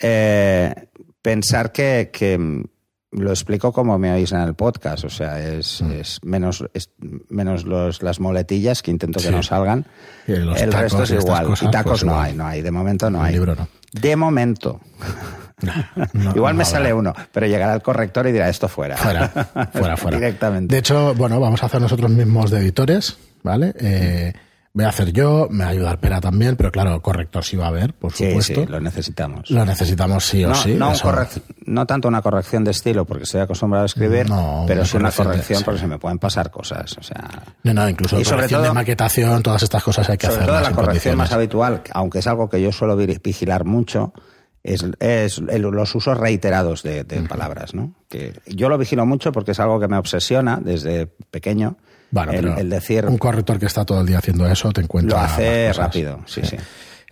Eh, 0.00 0.74
pensar 1.22 1.72
que, 1.72 2.10
que 2.12 2.64
lo 3.14 3.30
explico 3.30 3.72
como 3.72 3.98
me 3.98 4.12
oís 4.12 4.32
en 4.32 4.40
el 4.40 4.54
podcast, 4.54 5.04
o 5.04 5.10
sea, 5.10 5.40
es, 5.40 5.82
mm. 5.82 5.92
es 5.92 6.20
menos, 6.22 6.64
menos 7.28 7.64
los, 7.64 8.02
las 8.02 8.20
moletillas 8.20 8.82
que 8.82 8.90
intento 8.90 9.20
que 9.20 9.30
no 9.30 9.42
salgan. 9.42 9.86
el 10.26 10.72
resto 10.72 11.04
es 11.04 11.10
igual. 11.10 11.54
y 11.60 11.70
tacos 11.70 12.00
pues 12.00 12.04
no 12.04 12.20
hay, 12.20 12.34
no 12.34 12.46
hay. 12.46 12.62
De 12.62 12.70
momento 12.70 13.10
no 13.10 13.22
hay. 13.22 13.34
Libro 13.34 13.54
no. 13.54 13.68
De 13.92 14.16
momento. 14.16 14.80
Igual 16.34 16.54
me 16.54 16.64
sale 16.64 16.92
uno, 16.92 17.14
pero 17.32 17.46
llegará 17.46 17.74
el 17.74 17.82
corrector 17.82 18.26
y 18.26 18.32
dirá 18.32 18.48
esto 18.48 18.68
fuera. 18.68 18.96
Fuera, 18.96 19.28
fuera, 19.72 19.96
fuera. 19.96 20.16
Directamente. 20.18 20.74
De 20.74 20.80
hecho, 20.80 21.14
bueno, 21.14 21.38
vamos 21.38 21.62
a 21.62 21.66
hacer 21.66 21.80
nosotros 21.80 22.10
mismos 22.10 22.50
de 22.50 22.58
editores, 22.58 23.16
¿vale? 23.42 23.72
Eh, 23.78 24.32
voy 24.74 24.84
a 24.84 24.88
hacer 24.88 25.12
yo, 25.12 25.46
me 25.50 25.62
va 25.62 25.70
a 25.70 25.72
ayudar 25.72 26.00
Pera 26.00 26.20
también, 26.20 26.56
pero 26.56 26.72
claro, 26.72 27.00
corrector 27.00 27.44
sí 27.44 27.56
va 27.56 27.66
a 27.66 27.68
haber, 27.68 27.94
por 27.94 28.12
supuesto. 28.12 28.62
Sí, 28.62 28.66
lo 28.66 28.80
necesitamos. 28.80 29.48
Lo 29.50 29.64
necesitamos 29.64 30.26
sí 30.26 30.44
o 30.44 30.52
sí. 30.52 30.74
No, 30.74 30.92
no, 31.66 31.86
tanto 31.86 32.08
una 32.08 32.20
corrección 32.20 32.64
de 32.64 32.72
estilo, 32.72 33.04
porque 33.04 33.22
estoy 33.22 33.40
acostumbrado 33.40 33.84
a 33.84 33.86
escribir, 33.86 34.26
pero 34.66 34.84
sí 34.84 34.96
una 34.96 35.12
corrección 35.12 35.62
porque 35.64 35.80
se 35.80 35.86
me 35.86 35.98
pueden 35.98 36.18
pasar 36.18 36.50
cosas. 36.50 36.98
O 36.98 37.02
sea, 37.04 37.44
no, 37.62 37.72
no, 37.72 37.88
incluso 37.88 38.18
y 38.18 38.24
sobre 38.24 38.48
todo, 38.48 38.62
de 38.62 38.72
maquetación, 38.72 39.42
todas 39.42 39.62
estas 39.62 39.82
cosas 39.82 40.10
hay 40.10 40.18
que 40.18 40.26
hacer. 40.26 40.40
Sobre 40.40 40.52
todo 40.52 40.60
la 40.60 40.72
corrección 40.72 41.16
más 41.16 41.32
habitual, 41.32 41.82
aunque 41.92 42.18
es 42.18 42.26
algo 42.26 42.50
que 42.50 42.60
yo 42.60 42.72
suelo 42.72 42.96
vigilar 42.96 43.64
mucho, 43.64 44.12
es, 44.64 44.84
es 44.98 45.38
los 45.38 45.94
usos 45.94 46.18
reiterados 46.18 46.82
de, 46.82 47.04
palabras, 47.28 47.74
¿no? 47.74 47.94
Que 48.08 48.40
yo 48.46 48.68
lo 48.68 48.76
vigilo 48.76 49.06
mucho 49.06 49.30
porque 49.30 49.52
es 49.52 49.60
algo 49.60 49.78
que 49.78 49.86
me 49.86 49.98
obsesiona 49.98 50.58
desde 50.60 51.06
pequeño 51.06 51.76
bueno, 52.14 52.56
el, 52.56 52.70
decir. 52.70 53.06
Un 53.06 53.18
corrector 53.18 53.58
que 53.58 53.66
está 53.66 53.84
todo 53.84 54.00
el 54.00 54.06
día 54.06 54.18
haciendo 54.18 54.46
eso 54.46 54.70
te 54.72 54.80
encuentra. 54.80 55.18
Lo 55.18 55.24
hace 55.24 55.72
rápido, 55.72 56.20
sí, 56.26 56.42
sí. 56.44 56.56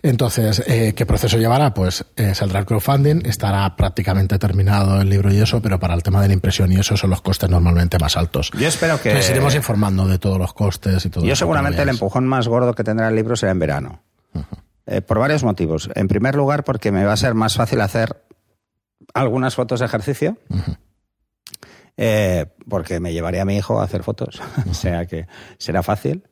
Entonces, 0.01 0.63
eh, 0.67 0.93
¿qué 0.95 1.05
proceso 1.05 1.37
llevará? 1.37 1.73
Pues 1.73 2.05
eh, 2.17 2.35
saldrá 2.35 2.59
el 2.59 2.65
crowdfunding, 2.65 3.25
estará 3.25 3.73
prácticamente 3.75 4.37
terminado 4.37 4.99
el 5.01 5.09
libro 5.09 5.31
y 5.31 5.39
eso, 5.39 5.61
pero 5.61 5.79
para 5.79 5.93
el 5.93 6.03
tema 6.03 6.21
de 6.21 6.27
la 6.27 6.33
impresión 6.33 6.71
y 6.73 6.75
eso 6.75 6.97
son 6.97 7.09
los 7.09 7.21
costes 7.21 7.49
normalmente 7.49 7.97
más 7.99 8.17
altos. 8.17 8.51
Yo 8.57 8.67
espero 8.67 8.99
que. 9.01 9.09
Entonces 9.09 9.31
iremos 9.31 9.55
informando 9.55 10.07
de 10.07 10.19
todos 10.19 10.37
los 10.37 10.53
costes 10.53 11.05
y 11.05 11.09
todo 11.09 11.25
Yo 11.25 11.35
seguramente 11.35 11.81
el 11.81 11.89
empujón 11.89 12.25
más 12.25 12.47
gordo 12.47 12.73
que 12.73 12.83
tendrá 12.83 13.09
el 13.09 13.15
libro 13.15 13.35
será 13.35 13.51
en 13.51 13.59
verano. 13.59 14.03
Eh, 14.85 15.01
por 15.01 15.19
varios 15.19 15.43
motivos. 15.43 15.89
En 15.95 16.07
primer 16.07 16.35
lugar, 16.35 16.63
porque 16.63 16.91
me 16.91 17.05
va 17.05 17.13
a 17.13 17.17
ser 17.17 17.33
más 17.33 17.55
fácil 17.55 17.79
hacer 17.79 18.23
algunas 19.13 19.55
fotos 19.55 19.79
de 19.79 19.85
ejercicio. 19.85 20.37
Eh, 21.95 22.45
porque 22.67 22.99
me 22.99 23.13
llevaría 23.13 23.43
a 23.43 23.45
mi 23.45 23.55
hijo 23.55 23.79
a 23.79 23.83
hacer 23.83 24.03
fotos, 24.03 24.41
o 24.69 24.73
sea 24.73 25.05
que 25.05 25.27
será 25.57 25.83
fácil. 25.83 26.23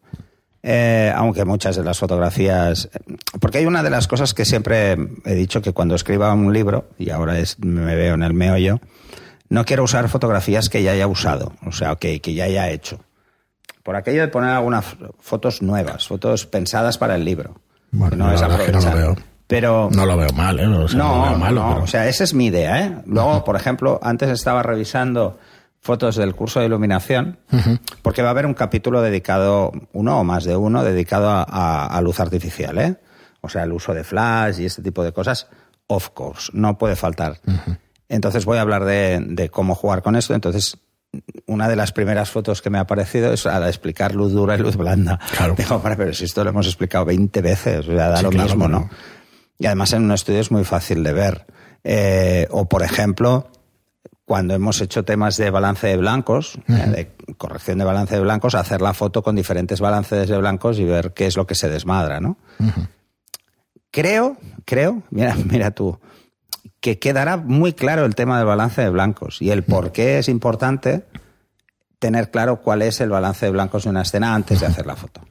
Eh, 0.63 1.11
aunque 1.15 1.43
muchas 1.43 1.75
de 1.75 1.83
las 1.83 1.97
fotografías, 1.97 2.89
porque 3.39 3.59
hay 3.59 3.65
una 3.65 3.81
de 3.81 3.89
las 3.89 4.07
cosas 4.07 4.35
que 4.35 4.45
siempre 4.45 4.95
he 5.25 5.33
dicho 5.33 5.61
que 5.61 5.73
cuando 5.73 5.95
escriba 5.95 6.31
un 6.33 6.53
libro, 6.53 6.89
y 6.99 7.09
ahora 7.09 7.39
es, 7.39 7.57
me 7.59 7.95
veo 7.95 8.13
en 8.13 8.21
el 8.21 8.33
meollo, 8.33 8.79
no 9.49 9.65
quiero 9.65 9.83
usar 9.83 10.07
fotografías 10.07 10.69
que 10.69 10.83
ya 10.83 10.91
haya 10.91 11.07
usado, 11.07 11.53
o 11.65 11.71
sea, 11.71 11.95
que, 11.95 12.21
que 12.21 12.35
ya 12.35 12.43
haya 12.45 12.69
hecho. 12.69 12.99
Por 13.81 13.95
aquello 13.95 14.21
de 14.21 14.27
poner 14.27 14.51
algunas 14.51 14.85
fotos 15.19 15.63
nuevas, 15.63 16.07
fotos 16.07 16.45
pensadas 16.45 16.99
para 16.99 17.15
el 17.15 17.25
libro. 17.25 17.59
Bueno, 17.91 18.15
no 18.15 18.31
es 18.31 18.41
aprovechar. 18.41 18.83
no 18.83 18.89
lo 18.91 18.95
veo. 18.95 19.30
Pero, 19.51 19.89
no 19.91 20.05
lo 20.05 20.15
veo 20.15 20.29
mal, 20.29 20.57
¿eh? 20.61 20.65
O 20.65 20.87
sea, 20.87 20.97
no, 20.97 21.51
no, 21.51 21.83
o 21.83 21.87
sea, 21.87 22.07
esa 22.07 22.23
es 22.23 22.33
mi 22.33 22.45
idea, 22.45 22.85
¿eh? 22.85 23.01
Luego, 23.05 23.43
por 23.43 23.57
ejemplo, 23.57 23.99
antes 24.01 24.29
estaba 24.29 24.63
revisando 24.63 25.39
fotos 25.81 26.15
del 26.15 26.33
curso 26.35 26.61
de 26.61 26.67
iluminación, 26.67 27.37
porque 28.01 28.21
va 28.21 28.29
a 28.29 28.31
haber 28.31 28.45
un 28.45 28.53
capítulo 28.53 29.01
dedicado, 29.01 29.73
uno 29.91 30.21
o 30.21 30.23
más 30.23 30.45
de 30.45 30.55
uno, 30.55 30.85
dedicado 30.85 31.29
a, 31.29 31.99
luz 32.01 32.21
artificial, 32.21 32.77
¿eh? 32.77 32.95
O 33.41 33.49
sea, 33.49 33.63
el 33.63 33.73
uso 33.73 33.93
de 33.93 34.05
flash 34.05 34.61
y 34.61 34.65
este 34.67 34.81
tipo 34.81 35.03
de 35.03 35.11
cosas, 35.11 35.47
of 35.87 36.11
course, 36.11 36.49
no 36.53 36.77
puede 36.77 36.95
faltar. 36.95 37.41
Entonces 38.07 38.45
voy 38.45 38.57
a 38.57 38.61
hablar 38.61 38.85
de, 38.85 39.49
cómo 39.51 39.75
jugar 39.75 40.01
con 40.01 40.15
esto. 40.15 40.33
Entonces, 40.33 40.77
una 41.45 41.67
de 41.67 41.75
las 41.75 41.91
primeras 41.91 42.29
fotos 42.29 42.61
que 42.61 42.69
me 42.69 42.77
ha 42.77 42.81
aparecido 42.81 43.33
es 43.33 43.45
al 43.45 43.67
explicar 43.67 44.15
luz 44.15 44.31
dura 44.31 44.55
y 44.55 44.59
luz 44.59 44.77
blanda. 44.77 45.19
Claro. 45.35 45.55
Digo, 45.57 45.81
pero 45.83 46.13
si 46.13 46.23
esto 46.23 46.41
lo 46.45 46.51
hemos 46.51 46.67
explicado 46.67 47.03
20 47.03 47.41
veces, 47.41 47.79
o 47.79 47.91
sea, 47.91 48.07
da 48.07 48.21
lo 48.21 48.31
mismo, 48.31 48.69
¿no? 48.69 48.89
Y 49.61 49.67
además 49.67 49.93
en 49.93 50.05
un 50.05 50.11
estudio 50.11 50.39
es 50.39 50.49
muy 50.49 50.63
fácil 50.63 51.03
de 51.03 51.13
ver. 51.13 51.45
Eh, 51.83 52.47
o, 52.49 52.67
por 52.67 52.81
ejemplo, 52.81 53.51
cuando 54.25 54.55
hemos 54.55 54.81
hecho 54.81 55.05
temas 55.05 55.37
de 55.37 55.51
balance 55.51 55.85
de 55.85 55.97
blancos, 55.97 56.57
eh, 56.67 57.13
de 57.27 57.35
corrección 57.35 57.77
de 57.77 57.85
balance 57.85 58.15
de 58.15 58.21
blancos, 58.21 58.55
hacer 58.55 58.81
la 58.81 58.95
foto 58.95 59.21
con 59.21 59.35
diferentes 59.35 59.79
balances 59.79 60.27
de 60.27 60.37
blancos 60.39 60.79
y 60.79 60.83
ver 60.85 61.13
qué 61.13 61.27
es 61.27 61.37
lo 61.37 61.45
que 61.45 61.53
se 61.53 61.69
desmadra, 61.69 62.19
¿no? 62.19 62.39
Creo, 63.91 64.35
creo, 64.65 65.03
mira, 65.11 65.35
mira 65.45 65.69
tú, 65.69 65.99
que 66.79 66.97
quedará 66.97 67.37
muy 67.37 67.73
claro 67.73 68.03
el 68.05 68.15
tema 68.15 68.39
del 68.39 68.47
balance 68.47 68.81
de 68.81 68.89
blancos 68.89 69.43
y 69.43 69.51
el 69.51 69.61
por 69.61 69.91
qué 69.91 70.17
es 70.17 70.27
importante 70.27 71.05
tener 71.99 72.31
claro 72.31 72.63
cuál 72.63 72.81
es 72.81 72.99
el 72.99 73.11
balance 73.11 73.45
de 73.45 73.51
blancos 73.51 73.83
de 73.83 73.91
una 73.91 74.01
escena 74.01 74.33
antes 74.33 74.59
de 74.59 74.65
hacer 74.65 74.87
la 74.87 74.95
foto. 74.95 75.21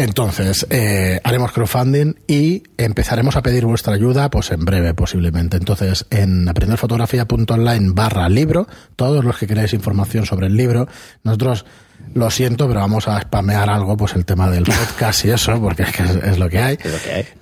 Entonces, 0.00 0.66
eh, 0.70 1.20
haremos 1.24 1.52
crowdfunding 1.52 2.14
y 2.26 2.62
empezaremos 2.78 3.36
a 3.36 3.42
pedir 3.42 3.66
vuestra 3.66 3.92
ayuda 3.92 4.30
pues 4.30 4.50
en 4.50 4.64
breve 4.64 4.94
posiblemente. 4.94 5.58
Entonces, 5.58 6.06
en 6.08 6.48
aprenderfotografía.online 6.48 7.92
barra 7.92 8.26
libro, 8.30 8.66
todos 8.96 9.22
los 9.22 9.36
que 9.36 9.46
queráis 9.46 9.74
información 9.74 10.24
sobre 10.24 10.46
el 10.46 10.56
libro, 10.56 10.88
nosotros 11.22 11.66
lo 12.14 12.30
siento, 12.30 12.66
pero 12.66 12.80
vamos 12.80 13.08
a 13.08 13.20
spamear 13.20 13.70
algo, 13.70 13.96
pues 13.96 14.14
el 14.14 14.24
tema 14.24 14.50
del 14.50 14.64
podcast 14.64 15.24
y 15.24 15.30
eso, 15.30 15.60
porque 15.60 15.84
es, 15.84 15.92
que 15.92 16.02
es, 16.02 16.38
lo 16.38 16.48
que 16.48 16.58
hay. 16.58 16.78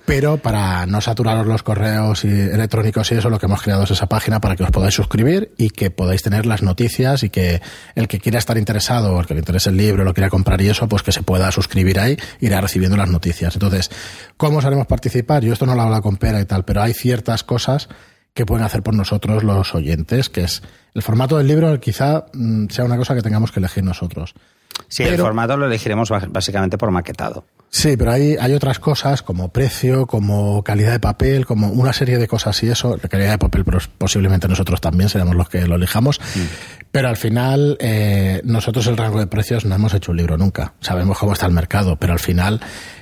Pero 0.05 0.39
para 0.39 0.87
no 0.87 1.01
saturaros 1.01 1.47
los 1.47 1.63
correos 1.63 2.25
y 2.25 2.29
electrónicos 2.29 3.11
y 3.13 3.17
eso, 3.17 3.31
lo 3.31 3.39
que 3.39 3.47
hemos 3.47 3.63
creado 3.63 3.85
es 3.85 3.91
esa 3.91 4.07
página 4.07 4.41
para 4.41 4.57
que 4.57 4.65
os 4.65 4.71
podáis 4.71 4.95
suscribir 4.95 5.53
y 5.57 5.71
que 5.71 5.91
podáis 5.91 6.23
tener 6.23 6.47
las 6.47 6.63
noticias 6.63 7.23
y 7.23 7.31
que 7.31 7.61
el 7.95 8.09
que 8.09 8.19
quiera 8.19 8.39
estar 8.39 8.59
interesado 8.59 9.15
o 9.15 9.21
el 9.21 9.27
que 9.27 9.35
le 9.35 9.41
interese 9.41 9.71
el 9.71 9.77
libro, 9.77 10.05
lo 10.05 10.15
quiera 10.15 10.31
comprar 10.31 10.61
y 10.61 10.69
eso, 10.69 10.89
pues 10.89 11.03
que 11.03 11.13
se 11.13 11.23
pueda 11.23 11.51
suscribir 11.51 11.99
ahí, 12.01 12.17
irá 12.41 12.61
recibiendo 12.61 12.97
las 12.97 13.11
noticias. 13.11 13.55
Entonces, 13.55 13.91
¿cómo 14.37 14.59
os 14.59 14.65
haremos 14.65 14.87
participar? 14.87 15.45
Yo 15.45 15.53
esto 15.53 15.67
no 15.67 15.75
lo 15.75 15.83
hablo 15.83 16.01
con 16.03 16.17
pera 16.17 16.41
y 16.41 16.45
tal, 16.45 16.65
pero 16.65 16.83
hay 16.83 16.93
ciertas 16.93 17.43
cosas 17.45 17.89
que 18.35 18.47
pueden 18.47 18.65
hacer 18.65 18.83
por 18.83 18.95
nosotros 18.95 19.43
los 19.43 19.75
oyentes, 19.75 20.29
que 20.29 20.43
es 20.43 20.63
el 20.95 21.03
formato 21.03 21.39
del 21.39 21.49
libro 21.49 21.81
quizá 21.81 22.27
mm, 22.33 22.69
sea 22.69 22.85
una 22.85 22.97
cosa 22.97 23.15
que 23.15 23.23
tengamos 23.23 23.51
que 23.51 23.61
elegir 23.61 23.83
nosotros. 23.83 24.35
Sí, 24.89 25.03
el 25.03 25.19
formato 25.19 25.57
lo 25.57 25.67
elegiremos 25.67 26.11
básicamente 26.31 26.79
por 26.79 26.91
maquetado. 26.91 27.45
Sí, 27.71 27.99
pero 27.99 28.13
hay, 28.13 28.37
hay 28.41 28.55
otras 28.55 28.79
cosas 28.79 29.23
como 29.23 29.51
precio, 29.51 30.07
como 30.07 30.63
calidad 30.63 30.93
de 30.93 31.01
papel, 31.01 31.45
como 31.45 31.69
una 31.69 31.93
serie 31.93 32.17
de 32.17 32.27
cosas 32.27 32.63
y 32.63 32.71
eso. 32.71 32.97
La 33.03 33.09
calidad 33.11 33.33
de 33.33 33.39
papel 33.39 33.65
posiblemente 33.99 34.49
nosotros 34.49 34.81
también 34.81 35.11
seremos 35.11 35.35
los 35.35 35.51
que 35.51 35.67
lo 35.67 35.77
elijamos. 35.77 36.19
Mm. 36.35 36.41
Pero 36.91 37.09
al 37.09 37.19
final, 37.19 37.77
eh, 37.81 38.41
nosotros 38.45 38.87
el 38.87 38.97
rango 38.97 39.19
de 39.19 39.27
precios 39.27 39.67
no 39.67 39.75
hemos 39.75 39.93
hecho 39.93 40.13
un 40.13 40.17
libro 40.17 40.39
nunca. 40.39 40.73
Sabemos 40.81 41.19
cómo 41.19 41.35
está 41.35 41.45
el 41.45 41.53
mercado, 41.53 41.97
pero 41.97 42.15
al 42.15 42.19
final, 42.19 42.61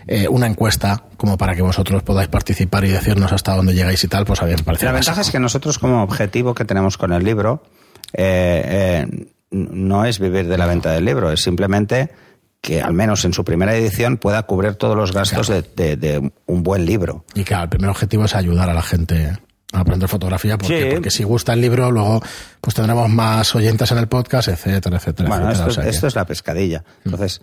eh, 0.08 0.26
una 0.28 0.48
encuesta, 0.48 1.04
como 1.16 1.38
para 1.38 1.54
que 1.54 1.62
vosotros 1.62 2.02
podáis 2.02 2.28
participar 2.28 2.84
y 2.84 2.88
decirnos 2.88 3.32
hasta 3.32 3.54
dónde 3.54 3.74
llegáis 3.74 4.02
y 4.02 4.08
tal, 4.08 4.24
pues 4.24 4.42
a 4.42 4.46
mí 4.46 4.52
me 4.56 4.62
parece. 4.64 4.86
La 4.86 4.92
ventaja 4.92 5.20
es 5.20 5.30
que 5.30 5.38
nosotros, 5.38 5.78
como 5.78 6.02
objetivo 6.02 6.52
que 6.54 6.64
tenemos 6.64 6.98
con 6.98 7.12
el 7.12 7.22
libro, 7.22 7.62
eh, 8.12 9.06
eh 9.08 9.26
no 9.50 10.04
es 10.04 10.18
vivir 10.18 10.48
de 10.48 10.58
la 10.58 10.66
venta 10.66 10.92
del 10.92 11.04
libro, 11.04 11.30
es 11.30 11.42
simplemente 11.42 12.10
que 12.60 12.82
al 12.82 12.94
menos 12.94 13.24
en 13.24 13.32
su 13.32 13.44
primera 13.44 13.76
edición 13.76 14.16
pueda 14.16 14.42
cubrir 14.42 14.74
todos 14.74 14.96
los 14.96 15.12
gastos 15.12 15.48
de, 15.48 16.32
un 16.46 16.62
buen 16.62 16.84
libro. 16.84 17.24
Y 17.34 17.44
claro, 17.44 17.64
el 17.64 17.68
primer 17.70 17.90
objetivo 17.90 18.24
es 18.24 18.34
ayudar 18.34 18.68
a 18.68 18.74
la 18.74 18.82
gente 18.82 19.36
a 19.72 19.80
aprender 19.80 20.08
fotografía, 20.08 20.58
porque, 20.58 20.90
porque 20.92 21.10
si 21.10 21.22
gusta 21.22 21.52
el 21.52 21.60
libro, 21.60 21.90
luego 21.90 22.20
pues 22.60 22.74
tendremos 22.74 23.08
más 23.08 23.54
oyentes 23.54 23.90
en 23.92 23.98
el 23.98 24.08
podcast, 24.08 24.48
etcétera, 24.48 24.96
etcétera. 24.96 25.28
Bueno, 25.28 25.50
esto, 25.50 26.06
es 26.06 26.14
la 26.16 26.24
pescadilla. 26.24 26.80
Mm. 26.80 27.08
Entonces, 27.08 27.40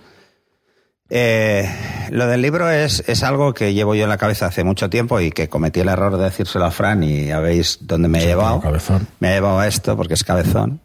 eh, 1.09 1.69
lo 2.09 2.27
del 2.27 2.41
libro 2.41 2.69
es, 2.69 3.03
es 3.07 3.23
algo 3.23 3.53
que 3.53 3.73
llevo 3.73 3.93
yo 3.95 4.03
en 4.03 4.09
la 4.09 4.17
cabeza 4.17 4.47
hace 4.47 4.63
mucho 4.63 4.89
tiempo 4.89 5.19
y 5.19 5.31
que 5.31 5.47
cometí 5.47 5.81
el 5.81 5.89
error 5.89 6.17
de 6.17 6.23
decírselo 6.25 6.65
a 6.65 6.71
Fran 6.71 7.03
y 7.03 7.27
ya 7.27 7.39
veis 7.39 7.79
dónde 7.81 8.07
me 8.07 8.23
he 8.23 8.25
llevado. 8.25 8.61
Me 9.19 9.29
ha 9.29 9.33
llevado 9.35 9.59
a 9.59 9.67
esto 9.67 9.95
porque 9.95 10.15
es 10.15 10.23
cabezón. 10.23 10.81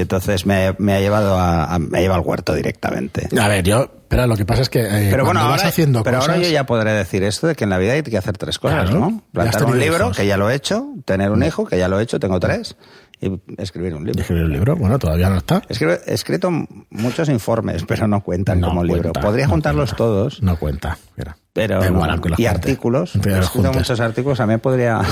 Y 0.00 0.02
entonces 0.02 0.46
me, 0.46 0.74
me 0.78 0.94
ha 0.94 1.00
llevado 1.00 1.38
a, 1.38 1.74
a- 1.74 1.78
me 1.78 1.98
ha 1.98 2.00
llevado 2.00 2.22
al 2.22 2.26
huerto 2.26 2.54
directamente. 2.54 3.28
A 3.38 3.48
ver, 3.48 3.62
yo, 3.62 3.90
pero 4.08 4.26
lo 4.26 4.34
que 4.34 4.46
pasa 4.46 4.62
es 4.62 4.70
que 4.70 4.80
eh, 4.80 5.08
Pero 5.10 5.24
bueno, 5.26 5.40
cuando 5.40 5.50
vas 5.50 5.60
ahora, 5.60 5.68
haciendo 5.68 6.02
pero 6.02 6.16
cosas, 6.20 6.36
ahora 6.36 6.42
yo 6.42 6.50
ya 6.50 6.64
podré 6.64 6.92
decir 6.92 7.22
esto 7.22 7.48
de 7.48 7.54
que 7.54 7.64
en 7.64 7.70
la 7.70 7.76
vida 7.76 7.92
hay 7.92 8.02
que 8.02 8.16
hacer 8.16 8.38
tres 8.38 8.58
cosas, 8.58 8.88
Claro, 8.88 8.98
¿no? 8.98 9.22
Plantar 9.30 9.66
un 9.66 9.78
libro, 9.78 10.04
hijos. 10.06 10.16
que 10.16 10.26
ya 10.26 10.38
lo 10.38 10.48
he 10.48 10.54
hecho, 10.54 10.86
tener 11.04 11.30
un 11.30 11.42
hijo, 11.42 11.66
que 11.66 11.76
ya 11.76 11.88
lo 11.88 12.00
he 12.00 12.02
hecho, 12.02 12.18
tengo 12.18 12.40
tres, 12.40 12.76
y 13.20 13.30
escribir 13.58 13.94
un 13.94 14.04
y 14.04 14.06
libro. 14.06 14.20
escribir 14.22 14.44
un 14.44 14.52
libro, 14.54 14.76
bueno, 14.76 14.98
todavía 14.98 15.28
no 15.28 15.36
está. 15.36 15.60
Escribe- 15.68 16.00
He 16.06 16.14
escrito 16.14 16.50
muchos 16.88 17.28
informes, 17.28 17.84
pero 17.86 18.08
no 18.08 18.22
cuentan 18.22 18.58
No 18.60 18.68
como 18.68 18.82
libro. 18.82 19.02
cuenta, 19.02 19.20
Podría 19.20 19.44
no 19.44 19.50
juntarlos 19.50 19.90
cuenta. 19.90 19.96
todos, 19.98 20.42
No 20.42 20.56
cuenta. 20.58 20.96
mira. 21.18 21.36
pero 21.52 21.84
igual, 21.84 22.18
no. 22.22 22.28
los 22.30 22.40
y 22.40 22.46
artículos. 22.46 23.14
He 23.16 23.18
escrito 23.18 23.46
juntes. 23.48 23.76
muchos 23.76 24.00
artículos, 24.00 24.38
también 24.38 24.60
podría... 24.60 25.02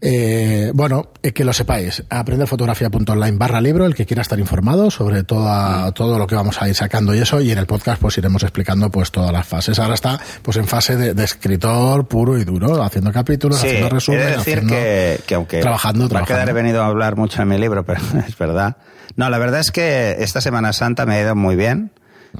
Eh, 0.00 0.70
bueno, 0.74 1.12
eh, 1.22 1.32
que 1.32 1.44
lo 1.44 1.52
sepáis. 1.52 2.02
Aprenderfotografía.online 2.10 3.38
barra 3.38 3.60
libro, 3.60 3.86
el 3.86 3.94
que 3.94 4.04
quiera 4.04 4.22
estar 4.22 4.38
informado 4.38 4.90
sobre 4.90 5.22
toda, 5.22 5.92
todo 5.92 6.18
lo 6.18 6.26
que 6.26 6.34
vamos 6.34 6.60
a 6.60 6.68
ir 6.68 6.74
sacando 6.74 7.14
y 7.14 7.20
eso, 7.20 7.40
y 7.40 7.52
en 7.52 7.58
el 7.58 7.66
podcast 7.66 8.00
pues 8.02 8.18
iremos 8.18 8.42
explicando 8.42 8.90
pues 8.90 9.10
todas 9.10 9.32
las 9.32 9.46
fases. 9.46 9.78
Ahora 9.78 9.94
está 9.94 10.20
pues 10.42 10.56
en 10.56 10.66
fase 10.66 10.96
de, 10.96 11.14
de 11.14 11.24
escritor 11.24 12.06
puro 12.08 12.36
y 12.36 12.44
duro, 12.44 12.82
haciendo 12.82 13.12
capítulos, 13.12 13.58
Sí, 13.60 13.68
haciendo 13.68 13.88
resúmenes, 13.88 14.26
de 14.30 14.36
decir 14.36 14.54
haciendo- 14.58 14.74
que, 14.74 15.20
que 15.26 15.34
aunque 15.36 15.60
trabajando, 15.60 16.00
va 16.00 16.06
a 16.06 16.08
trabajando. 16.10 16.34
quedar 16.34 16.48
he 16.50 16.52
venido 16.52 16.82
a 16.82 16.86
hablar 16.86 17.16
mucho 17.16 17.40
en 17.40 17.48
mi 17.48 17.56
libro, 17.58 17.84
pero 17.86 18.00
es 18.26 18.36
verdad. 18.36 18.76
No, 19.16 19.30
la 19.30 19.38
verdad 19.38 19.60
es 19.60 19.70
que 19.70 20.16
esta 20.18 20.40
Semana 20.40 20.72
Santa 20.72 21.06
me 21.06 21.14
ha 21.14 21.20
ido 21.22 21.36
muy 21.36 21.56
bien. 21.56 21.92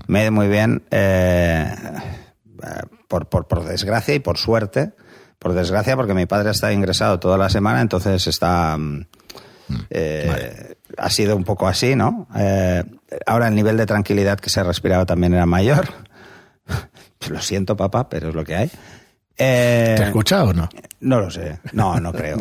Me 0.09 0.19
ha 0.19 0.23
ido 0.25 0.33
muy 0.33 0.49
bien 0.49 0.83
eh, 0.90 1.73
eh, 2.62 2.67
por, 3.07 3.29
por, 3.29 3.47
por 3.47 3.64
desgracia 3.64 4.12
y 4.14 4.19
por 4.19 4.38
suerte. 4.38 4.90
Por 5.45 5.53
desgracia, 5.53 5.95
porque 5.95 6.15
mi 6.15 6.25
padre 6.25 6.53
está 6.53 6.73
ingresado 6.73 7.21
toda 7.21 7.37
la 7.37 7.51
semana, 7.51 7.83
entonces 7.83 8.27
está... 8.27 8.79
mm, 8.79 9.07
eh, 9.91 10.75
Ha 10.97 11.11
sido 11.11 11.37
un 11.37 11.45
poco 11.45 11.69
así, 11.69 11.95
¿no? 11.95 12.27
Eh, 12.35 12.83
ahora 13.27 13.49
el 13.49 13.55
nivel 13.55 13.77
de 13.77 13.85
tranquilidad 13.85 14.41
que 14.41 14.49
se 14.49 14.63
respiraba 14.63 15.05
también 15.05 15.35
era 15.35 15.45
mayor. 15.45 15.87
Lo 17.29 17.43
siento, 17.43 17.77
papá, 17.77 18.09
pero 18.09 18.31
es 18.31 18.35
lo 18.35 18.43
que 18.43 18.57
hay. 18.57 18.71
Eh, 19.37 19.95
¿Te 19.99 20.05
escucha 20.05 20.45
o 20.45 20.55
no? 20.55 20.67
no 21.01 21.21
lo 21.21 21.31
sé. 21.31 21.61
No, 21.73 22.01
no 22.01 22.11
creo. 22.15 22.39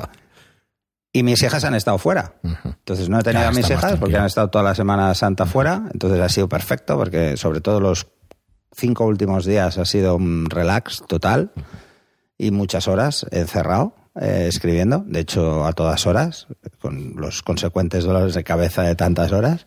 Y 1.11 1.23
mis 1.23 1.43
hijas 1.43 1.65
han 1.65 1.75
estado 1.75 1.97
fuera. 1.97 2.35
Entonces 2.63 3.09
no 3.09 3.19
he 3.19 3.23
tenido 3.23 3.47
a 3.47 3.51
mis 3.51 3.69
hijas 3.69 3.81
porque 3.81 3.97
tranquilo. 3.97 4.19
han 4.19 4.25
estado 4.27 4.49
toda 4.49 4.63
la 4.63 4.75
Semana 4.75 5.13
Santa 5.13 5.45
fuera. 5.45 5.83
Entonces 5.91 6.21
ha 6.21 6.29
sido 6.29 6.47
perfecto 6.47 6.97
porque 6.97 7.35
sobre 7.35 7.59
todo 7.59 7.81
los 7.81 8.07
cinco 8.73 9.05
últimos 9.05 9.45
días 9.45 9.77
ha 9.77 9.83
sido 9.83 10.15
un 10.15 10.49
relax 10.49 11.03
total 11.05 11.51
y 12.43 12.51
muchas 12.51 12.87
horas 12.87 13.25
encerrado 13.31 13.95
eh, 14.19 14.45
escribiendo. 14.47 15.03
De 15.07 15.21
hecho, 15.21 15.65
a 15.65 15.73
todas 15.73 16.05
horas, 16.05 16.47
con 16.79 17.15
los 17.15 17.41
consecuentes 17.41 18.03
dolores 18.03 18.33
de 18.33 18.43
cabeza 18.43 18.83
de 18.83 18.95
tantas 18.95 19.31
horas. 19.31 19.65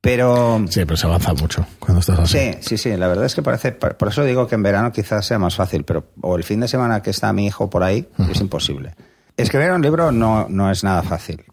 Pero 0.00 0.62
Sí, 0.68 0.80
pero 0.84 0.96
se 0.96 1.06
avanza 1.06 1.32
mucho 1.32 1.66
cuando 1.78 2.00
estás 2.00 2.18
así. 2.18 2.38
Sí, 2.38 2.58
sí, 2.60 2.78
sí, 2.78 2.96
la 2.96 3.08
verdad 3.08 3.24
es 3.24 3.34
que 3.34 3.42
parece, 3.42 3.72
por 3.72 4.08
eso 4.08 4.22
digo 4.24 4.46
que 4.46 4.54
en 4.54 4.62
verano 4.62 4.92
quizás 4.92 5.24
sea 5.24 5.38
más 5.38 5.56
fácil, 5.56 5.84
pero 5.84 6.08
o 6.20 6.36
el 6.36 6.44
fin 6.44 6.60
de 6.60 6.68
semana 6.68 7.02
que 7.02 7.10
está 7.10 7.32
mi 7.32 7.46
hijo 7.46 7.70
por 7.70 7.82
ahí 7.82 8.06
es 8.30 8.40
imposible. 8.40 8.94
Escribir 9.36 9.70
un 9.72 9.80
libro 9.80 10.12
no, 10.12 10.46
no 10.48 10.70
es 10.70 10.84
nada 10.84 11.02
fácil. 11.02 11.44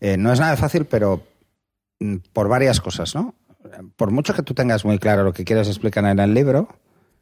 Eh, 0.00 0.16
no 0.16 0.32
es 0.32 0.40
nada 0.40 0.56
fácil, 0.56 0.86
pero 0.86 1.22
mm, 2.00 2.16
por 2.32 2.48
varias 2.48 2.80
cosas, 2.80 3.14
¿no? 3.14 3.34
Por 3.96 4.10
mucho 4.10 4.34
que 4.34 4.42
tú 4.42 4.54
tengas 4.54 4.84
muy 4.84 4.98
claro 4.98 5.22
lo 5.22 5.32
que 5.32 5.44
quieres 5.44 5.68
explicar 5.68 6.04
en 6.06 6.18
el 6.18 6.34
libro, 6.34 6.68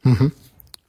Ujú. 0.05 0.31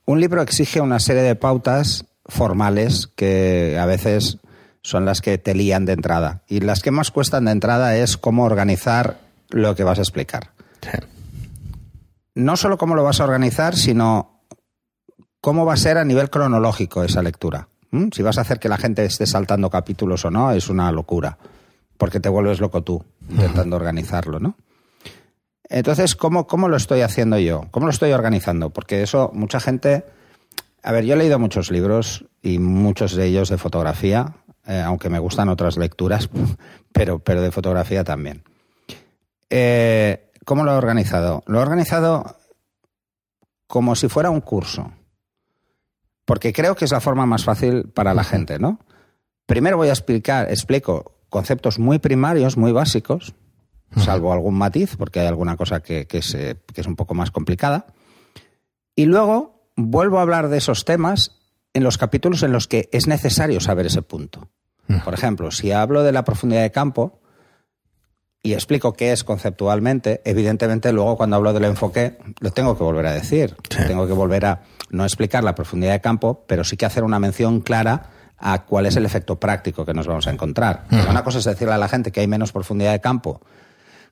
Un 0.05 0.21
libro 0.21 0.43
exige 0.43 0.81
una 0.81 0.99
serie 1.01 1.23
de 1.23 1.35
pautas 1.35 2.05
formales 2.27 3.09
que 3.17 3.79
a 3.81 3.87
veces 3.87 4.38
son 4.83 5.05
las 5.05 5.21
que 5.21 5.38
te 5.38 5.55
lían 5.55 5.85
de 5.85 5.93
entrada. 5.93 6.43
Y 6.49 6.61
las 6.61 6.81
que 6.81 6.91
más 6.91 7.11
cuestan 7.11 7.45
de 7.45 7.53
entrada 7.53 7.97
es 7.97 8.17
cómo 8.17 8.45
organizar 8.45 9.19
lo 9.51 9.75
que 9.77 9.85
vas 9.85 9.99
a 9.99 10.03
explicar 10.03 10.51
Sí. 10.81 10.99
no 12.35 12.57
solo 12.57 12.79
cómo 12.79 12.95
lo 12.95 13.05
vas 13.05 13.21
a 13.21 13.25
organizar, 13.25 13.77
sino 13.77 14.41
cómo 15.41 15.65
va 15.67 15.75
a 15.75 15.77
ser 15.77 15.99
a 15.99 16.05
nivel 16.05 16.31
cronológico 16.31 17.05
esa 17.05 17.23
lectura. 17.23 17.69
¿Mm? 17.91 18.09
Si 18.12 18.23
vas 18.23 18.38
a 18.38 18.41
hacer 18.41 18.59
que 18.59 18.69
la 18.69 18.79
gente 18.79 19.05
esté 19.05 19.27
saltando 19.27 19.69
capítulos 19.71 20.25
o 20.25 20.31
no, 20.31 20.51
es 20.53 20.69
una 20.69 20.91
locura, 20.91 21.38
porque 21.99 22.19
te 22.21 22.29
vuelves 22.29 22.59
loco 22.59 22.83
tú 22.83 23.05
intentando 23.29 23.77
organizarlo, 23.77 24.41
¿no? 24.41 24.57
Entonces, 25.73 26.15
¿cómo, 26.15 26.47
¿cómo 26.47 26.69
lo 26.69 26.77
estoy 26.77 27.01
haciendo 27.01 27.39
yo? 27.39 27.63
¿Cómo 27.71 27.87
lo 27.87 27.93
estoy 27.93 28.13
organizando? 28.13 28.71
Porque 28.71 29.03
eso, 29.03 29.31
mucha 29.33 29.59
gente... 29.59 30.05
A 30.83 30.93
ver, 30.93 31.07
yo 31.07 31.15
he 31.15 31.17
leído 31.17 31.39
muchos 31.39 31.71
libros 31.71 32.27
y 32.43 32.59
muchos 32.59 33.15
de 33.15 33.25
ellos 33.25 33.49
de 33.49 33.57
fotografía, 33.57 34.35
eh, 34.67 34.83
aunque 34.85 35.09
me 35.09 35.19
gustan 35.19 35.49
otras 35.49 35.79
lecturas, 35.79 36.29
pero, 36.93 37.21
pero 37.21 37.41
de 37.41 37.51
fotografía 37.51 38.05
también. 38.05 38.43
Eh, 39.49 40.31
¿Cómo 40.45 40.65
lo 40.65 40.73
he 40.73 40.77
organizado? 40.77 41.43
Lo 41.47 41.59
he 41.59 41.63
organizado 41.63 42.37
como 43.67 43.97
si 43.97 44.09
fuera 44.09 44.29
un 44.29 44.43
curso. 44.43 44.93
Porque 46.27 46.53
creo 46.53 46.75
que 46.75 46.85
es 46.85 46.93
la 46.93 47.01
forma 47.01 47.25
más 47.25 47.45
fácil 47.45 47.89
para 47.89 48.13
la 48.13 48.25
gente, 48.25 48.59
¿no? 48.59 48.79
Primero 49.47 49.79
voy 49.79 49.89
a 49.89 49.93
explicar, 49.93 50.51
explico 50.51 51.15
conceptos 51.31 51.79
muy 51.79 51.99
primarios, 51.99 52.59
muy 52.59 52.73
básicos, 52.73 53.35
salvo 53.97 54.33
algún 54.33 54.55
matiz, 54.55 54.97
porque 54.97 55.21
hay 55.21 55.27
alguna 55.27 55.57
cosa 55.57 55.81
que, 55.81 56.07
que 56.07 56.19
es, 56.19 56.35
eh, 56.35 56.57
que 56.73 56.81
es 56.81 56.87
un 56.87 56.97
poco 56.97 57.15
más 57.15 57.31
complicada. 57.31 57.87
Y 58.95 59.07
luego 59.07 59.69
vuelvo 59.77 60.19
a 60.19 60.23
hablar 60.23 60.49
de 60.49 60.59
esos 60.59 60.85
temas 60.85 61.37
en 61.75 61.85
los 61.85 61.99
capítulos 61.99 62.43
en 62.43 62.53
los 62.53 62.69
que 62.69 62.89
es 62.93 63.07
necesario 63.07 63.61
saber 63.61 63.87
ese 63.87 64.03
punto. 64.03 64.49
Por 65.05 65.15
ejemplo, 65.15 65.51
si 65.51 65.73
hablo 65.73 66.03
de 66.03 66.13
la 66.13 66.25
profundidad 66.25 66.63
de 66.63 66.71
campo, 66.71 67.23
y 68.43 68.55
explico 68.55 68.93
qué 68.93 69.13
es 69.13 69.23
conceptualmente, 69.25 70.21
evidentemente 70.25 70.93
luego 70.93 71.17
cuando 71.17 71.37
hablo 71.37 71.53
del 71.53 71.65
enfoque 71.65 72.19
lo 72.41 72.51
tengo 72.51 72.77
que 72.77 72.83
volver 72.83 73.07
a 73.07 73.13
decir. 73.13 73.57
Sí. 73.71 73.79
Tengo 73.87 74.07
que 74.07 74.13
volver 74.13 74.45
a 74.45 74.63
no 74.91 75.05
explicar 75.05 75.45
la 75.45 75.55
profundidad 75.55 75.93
de 75.93 76.01
campo, 76.01 76.45
pero 76.47 76.65
sí 76.65 76.77
que 76.77 76.85
hacer 76.85 77.05
una 77.05 77.21
mención 77.21 77.61
clara 77.61 78.11
a 78.37 78.65
cuál 78.65 78.87
es 78.87 78.97
el 78.97 79.07
efecto 79.07 79.39
práctico 79.39 79.85
que 79.87 79.95
nos 79.95 80.09
vamos 80.09 80.27
a 80.27 80.33
encontrar. 80.33 80.85
Una 81.09 81.23
cosa 81.23 81.39
es 81.39 81.45
decirle 81.45 81.75
a 81.75 81.79
la 81.79 81.89
gente 81.89 82.11
que 82.11 82.21
hay 82.21 82.27
menos 82.27 82.51
profundidad 82.51 82.91
de 82.93 83.01
campo 83.01 83.41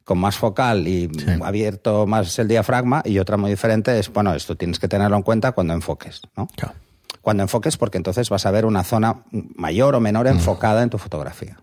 con 0.04 0.18
más 0.18 0.36
focal 0.36 0.88
y 0.88 1.08
Sí. 1.18 1.26
abierto 1.42 2.06
más 2.06 2.38
el 2.38 2.48
diafragma 2.48 3.02
y 3.04 3.18
otra 3.18 3.36
muy 3.36 3.50
diferente 3.50 3.98
es, 3.98 4.12
bueno, 4.12 4.34
esto 4.34 4.56
tienes 4.56 4.78
que 4.78 4.88
tenerlo 4.88 5.16
en 5.16 5.22
cuenta 5.22 5.52
cuando 5.52 5.72
enfoques, 5.74 6.22
¿no? 6.36 6.46
Claro. 6.56 6.74
Cuando 7.20 7.42
enfoques 7.42 7.76
porque 7.76 7.98
entonces 7.98 8.28
vas 8.30 8.46
a 8.46 8.50
ver 8.50 8.64
una 8.66 8.82
zona 8.82 9.24
mayor 9.30 9.94
o 9.94 10.00
menor 10.00 10.26
enfocada 10.26 10.82
en 10.82 10.90
tu 10.90 10.98
fotografía. 10.98 11.58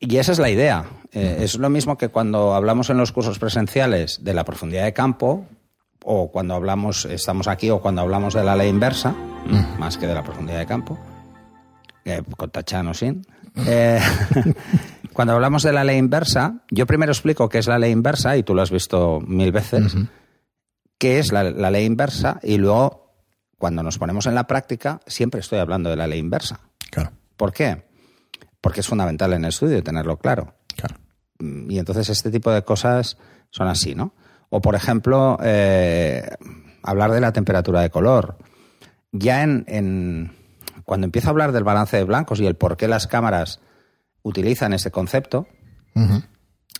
Y 0.00 0.16
esa 0.16 0.32
es 0.32 0.38
la 0.38 0.50
idea. 0.50 0.84
Eh, 1.12 1.38
es 1.40 1.56
lo 1.56 1.68
mismo 1.70 1.96
que 1.98 2.08
cuando 2.08 2.54
hablamos 2.54 2.90
en 2.90 2.96
los 2.96 3.12
cursos 3.12 3.38
presenciales 3.38 4.24
de 4.24 4.34
la 4.34 4.44
profundidad 4.44 4.84
de 4.84 4.92
campo, 4.94 5.46
o 6.02 6.30
cuando 6.32 6.54
hablamos, 6.54 7.04
estamos 7.04 7.48
aquí, 7.48 7.70
o 7.70 7.80
cuando 7.80 8.00
hablamos 8.02 8.34
de 8.34 8.44
la 8.44 8.56
ley 8.56 8.68
inversa, 8.68 9.14
más 9.78 9.96
que 9.98 10.06
de 10.06 10.14
la 10.14 10.22
profundidad 10.24 10.58
de 10.58 10.66
campo, 10.66 10.98
eh, 12.04 12.22
con 12.36 12.50
tachano 12.50 12.92
sin. 12.94 13.26
Eh, 13.68 14.00
cuando 15.14 15.32
hablamos 15.34 15.62
de 15.62 15.72
la 15.72 15.84
ley 15.84 15.96
inversa, 15.96 16.64
yo 16.70 16.86
primero 16.86 17.12
explico 17.12 17.48
qué 17.48 17.58
es 17.58 17.66
la 17.66 17.78
ley 17.78 17.90
inversa, 17.92 18.36
y 18.36 18.42
tú 18.42 18.54
lo 18.54 18.60
has 18.62 18.70
visto 18.70 19.20
mil 19.26 19.50
veces, 19.52 19.94
qué 20.98 21.18
es 21.18 21.32
la, 21.32 21.44
la 21.44 21.70
ley 21.70 21.86
inversa, 21.86 22.38
y 22.42 22.58
luego, 22.58 23.14
cuando 23.58 23.82
nos 23.82 23.96
ponemos 23.98 24.26
en 24.26 24.34
la 24.34 24.46
práctica, 24.46 25.00
siempre 25.06 25.40
estoy 25.40 25.58
hablando 25.60 25.88
de 25.90 25.96
la 25.96 26.06
ley 26.06 26.18
inversa. 26.18 26.60
Claro. 26.90 27.12
¿Por 27.36 27.52
qué? 27.52 27.84
Porque 28.60 28.80
es 28.80 28.86
fundamental 28.88 29.32
en 29.32 29.44
el 29.44 29.48
estudio 29.50 29.82
tenerlo 29.82 30.18
claro. 30.18 30.54
Claro. 30.76 30.96
Mm, 31.38 31.70
Y 31.70 31.78
entonces 31.78 32.08
este 32.10 32.30
tipo 32.30 32.50
de 32.50 32.62
cosas 32.62 33.16
son 33.50 33.68
así, 33.68 33.94
¿no? 33.94 34.14
O, 34.50 34.60
por 34.60 34.74
ejemplo, 34.74 35.38
eh, 35.42 36.22
hablar 36.82 37.10
de 37.12 37.20
la 37.20 37.32
temperatura 37.32 37.80
de 37.80 37.90
color. 37.90 38.36
Ya 39.12 39.42
en, 39.42 39.64
en- 39.68 40.32
cuando 40.84 41.04
empiezo 41.06 41.28
a 41.28 41.30
hablar 41.30 41.52
del 41.52 41.64
balance 41.64 41.96
de 41.96 42.04
blancos 42.04 42.40
y 42.40 42.46
el 42.46 42.56
por 42.56 42.76
qué 42.76 42.88
las 42.88 43.06
cámaras 43.06 43.60
utilizan 44.24 44.72
ese 44.72 44.90
concepto, 44.90 45.46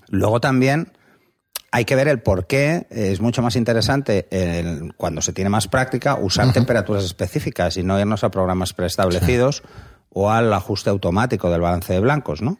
luego 0.08 0.40
también 0.40 0.92
hay 1.70 1.84
que 1.84 1.94
ver 1.96 2.08
el 2.08 2.20
por 2.20 2.46
qué 2.46 2.86
es 2.90 3.20
mucho 3.20 3.42
más 3.42 3.54
interesante 3.56 4.26
el- 4.30 4.94
cuando 4.96 5.20
se 5.22 5.32
tiene 5.32 5.50
más 5.50 5.68
práctica 5.68 6.16
usar 6.16 6.52
temperaturas 6.52 7.04
específicas 7.04 7.76
y 7.76 7.82
no 7.82 7.98
irnos 8.00 8.24
a 8.24 8.30
programas 8.30 8.72
preestablecidos 8.72 9.62
o 10.10 10.30
al 10.30 10.52
ajuste 10.52 10.90
automático 10.90 11.50
del 11.50 11.60
balance 11.60 11.92
de 11.92 12.00
blancos, 12.00 12.42
¿no? 12.42 12.58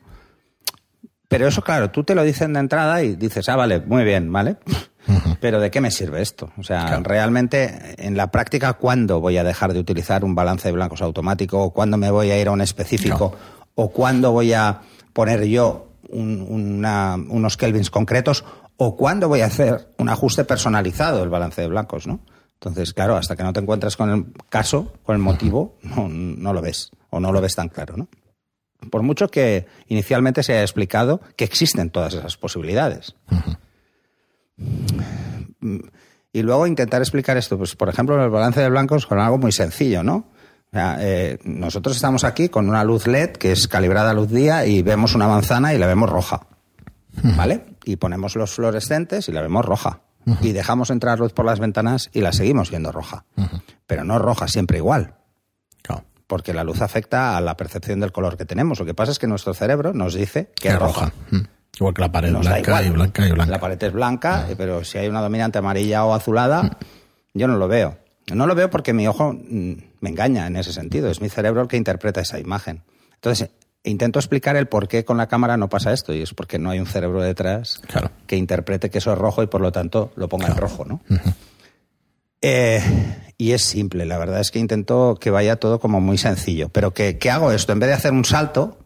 Pero 1.29 1.49
eso, 1.49 1.63
claro, 1.63 1.91
tú 1.91 2.05
te 2.05 2.15
lo 2.15 2.23
dicen 2.23 2.53
de 2.53 2.61
entrada 2.61 3.03
y 3.03 3.17
dices, 3.17 3.49
ah, 3.49 3.57
vale, 3.57 3.81
muy 3.81 4.05
bien, 4.05 4.31
¿vale? 4.33 4.57
Pero 5.41 5.61
¿de 5.61 5.71
qué 5.71 5.81
me 5.81 5.91
sirve 5.91 6.23
esto? 6.23 6.53
O 6.59 6.63
sea, 6.63 6.87
Claro. 6.87 7.03
realmente, 7.05 7.95
en 7.99 8.17
la 8.17 8.31
práctica, 8.31 8.75
¿cuándo 8.75 9.21
voy 9.21 9.37
a 9.39 9.45
dejar 9.45 9.73
de 9.73 9.79
utilizar 9.81 10.25
un 10.25 10.35
balance 10.35 10.69
de 10.69 10.73
blancos 10.73 11.03
automático? 11.03 11.63
¿O 11.63 11.71
cuándo 11.73 11.97
me 11.97 12.11
voy 12.11 12.31
a 12.31 12.41
ir 12.41 12.49
a 12.49 12.53
un 12.53 12.61
específico? 12.61 13.37
¿O 13.75 13.91
cuándo 13.91 14.33
voy 14.33 14.53
a 14.53 14.81
poner 15.13 15.45
yo 15.45 15.89
un- 16.09 16.47
una- 16.49 17.17
unos 17.17 17.57
kelvins 17.57 17.91
concretos? 17.91 18.45
¿O 18.77 18.97
cuándo 18.97 19.29
voy 19.29 19.41
a 19.41 19.47
hacer 19.47 19.89
un 19.99 20.09
ajuste 20.09 20.45
personalizado 20.45 21.21
del 21.21 21.29
balance 21.29 21.61
de 21.61 21.69
blancos, 21.69 22.07
no? 22.07 22.21
Entonces, 22.55 22.93
claro, 22.95 23.17
hasta 23.17 23.37
que 23.37 23.43
no 23.43 23.53
te 23.53 23.61
encuentres 23.61 23.97
con 23.97 24.11
el 24.11 24.25
caso, 24.49 24.93
con 25.03 25.17
el 25.17 25.23
motivo, 25.23 25.77
no, 25.83 26.09
no 26.09 26.53
lo 26.53 26.61
ves. 26.63 26.91
O 27.11 27.21
no 27.21 27.31
lo 27.33 27.41
ves 27.41 27.55
tan 27.55 27.69
claro, 27.69 27.97
¿no? 27.97 28.09
Por 28.91 29.03
mucho 29.03 29.29
que 29.29 29.67
inicialmente 29.89 30.43
se 30.43 30.53
haya 30.53 30.63
explicado 30.63 31.21
que 31.37 31.45
existen 31.45 31.91
todas 31.91 32.15
esas 32.15 32.37
posibilidades. 32.37 33.15
Y 36.33 36.43
luego 36.43 36.67
intentar 36.67 37.01
explicar 37.01 37.37
esto, 37.37 37.57
pues 37.57 37.77
por 37.77 37.89
ejemplo, 37.89 38.23
el 38.23 38.31
balance 38.31 38.61
de 38.61 38.69
blancos 38.69 39.07
con 39.07 39.19
algo 39.21 39.39
muy 39.39 39.53
sencillo, 39.53 40.03
¿no? 40.03 40.27
Eh, 40.75 41.39
nosotros 41.45 41.97
estamos 41.97 42.25
aquí 42.25 42.49
con 42.49 42.69
una 42.69 42.83
luz 42.85 43.07
LED 43.07 43.33
que 43.33 43.53
es 43.53 43.69
calibrada 43.69 44.11
a 44.11 44.15
luz 44.15 44.31
día 44.31 44.67
y 44.67 44.83
vemos 44.83 45.15
una 45.15 45.29
manzana 45.29 45.75
y 45.75 45.79
la 45.79 45.87
vemos 45.87 46.11
roja. 46.11 46.47
¿Vale? 47.37 47.65
Y 47.85 47.97
ponemos 47.97 48.35
los 48.35 48.53
fluorescentes 48.53 49.29
y 49.29 49.33
la 49.33 49.41
vemos 49.41 49.65
roja. 49.65 50.01
Y 50.41 50.53
dejamos 50.53 50.91
entrar 50.91 51.19
luz 51.19 51.33
por 51.33 51.45
las 51.45 51.61
ventanas 51.61 52.11
y 52.13 52.21
la 52.23 52.33
seguimos 52.33 52.71
viendo 52.71 52.91
roja. 52.91 53.25
Pero 53.87 54.05
no 54.05 54.19
roja 54.19 54.49
siempre 54.49 54.79
igual. 54.79 55.15
Porque 56.27 56.55
la 56.55 56.65
luz 56.65 56.81
afecta 56.81 57.37
a 57.37 57.41
la 57.43 57.55
percepción 57.57 58.01
del 58.01 58.11
color 58.11 58.39
que 58.39 58.47
tenemos. 58.47 58.81
Lo 58.81 58.87
que 58.87 58.95
pasa 58.95 59.13
es 59.13 59.19
que 59.19 59.27
nuestro 59.27 59.53
cerebro 59.53 59.93
nos 59.93 60.15
dice 60.15 60.51
que 60.57 60.69
es 60.69 60.79
roja. 60.79 61.13
Igual 61.77 61.93
que 61.95 62.01
la 62.01 62.11
pared 62.11 62.33
blanca 62.33 62.83
y 62.83 62.91
blanca 62.91 63.29
y 63.29 63.33
blanca. 63.33 63.51
La 63.53 63.61
pared 63.61 63.83
es 63.83 63.93
blanca, 63.93 64.47
pero 64.57 64.83
si 64.85 64.97
hay 64.97 65.07
una 65.09 65.21
dominante 65.21 65.59
amarilla 65.59 66.05
o 66.05 66.15
azulada, 66.15 66.79
yo 67.35 67.47
no 67.47 67.59
lo 67.59 67.69
veo. 67.69 67.99
No 68.33 68.47
lo 68.47 68.55
veo 68.55 68.71
porque 68.71 68.95
mi 68.95 69.07
ojo 69.07 69.35
mm, 69.35 69.73
me 70.05 70.11
engaña 70.11 70.47
en 70.47 70.57
ese 70.57 70.73
sentido. 70.73 71.11
Es 71.11 71.23
mi 71.23 71.31
cerebro 71.31 71.63
el 71.63 71.69
que 71.69 71.79
interpreta 71.79 72.21
esa 72.21 72.39
imagen. 72.39 72.83
Entonces, 73.15 73.49
intento 73.83 74.19
explicar 74.19 74.55
el 74.55 74.69
por 74.69 74.87
qué 74.87 75.05
con 75.05 75.17
la 75.17 75.29
cámara 75.29 75.57
no 75.57 75.71
pasa 75.71 75.95
esto 75.95 76.13
y 76.13 76.21
es 76.21 76.35
porque 76.35 76.59
no 76.59 76.71
hay 76.71 76.79
un 76.79 76.87
cerebro 76.87 77.23
detrás 77.23 77.81
que 78.27 78.37
interprete 78.37 78.91
que 78.91 78.99
eso 78.99 79.13
es 79.13 79.19
rojo 79.19 79.43
y 79.43 79.47
por 79.47 79.63
lo 79.63 79.73
tanto 79.73 80.13
lo 80.17 80.29
ponga 80.29 80.47
en 80.49 80.57
rojo, 80.57 80.85
¿no? 80.85 81.01
Eh, 82.43 82.83
y 83.39 83.53
es 83.53 83.63
simple, 83.63 84.05
la 84.05 84.19
verdad 84.19 84.41
es 84.41 84.51
que 84.51 84.59
intento 84.59 85.17
que 85.19 85.31
vaya 85.31 85.57
todo 85.57 85.81
como 85.81 86.03
muy 86.03 86.19
sencillo. 86.19 86.69
Pero 86.69 86.93
¿qué, 86.93 87.17
¿qué 87.17 87.31
hago 87.31 87.51
esto? 87.51 87.73
En 87.73 87.81
vez 87.81 87.89
de 87.89 87.95
hacer 87.95 88.13
un 88.13 88.27
salto, 88.27 88.77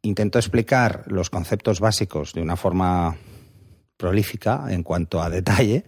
intento 0.00 0.38
explicar 0.38 1.04
los 1.06 1.28
conceptos 1.28 1.80
básicos 1.80 2.32
de 2.32 2.40
una 2.40 2.56
forma 2.56 3.18
prolífica 4.04 4.66
en 4.68 4.82
cuanto 4.82 5.22
a 5.22 5.30
detalle, 5.30 5.84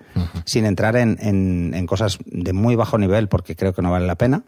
sin 0.46 0.64
entrar 0.64 0.96
en, 0.96 1.18
en, 1.20 1.86
cosas 1.86 2.16
de 2.24 2.54
muy 2.54 2.74
bajo 2.74 2.96
nivel 2.96 3.28
porque 3.28 3.54
creo 3.54 3.74
que 3.74 3.82
no 3.82 3.90
vale 3.90 4.06
la 4.06 4.14
pena, 4.14 4.44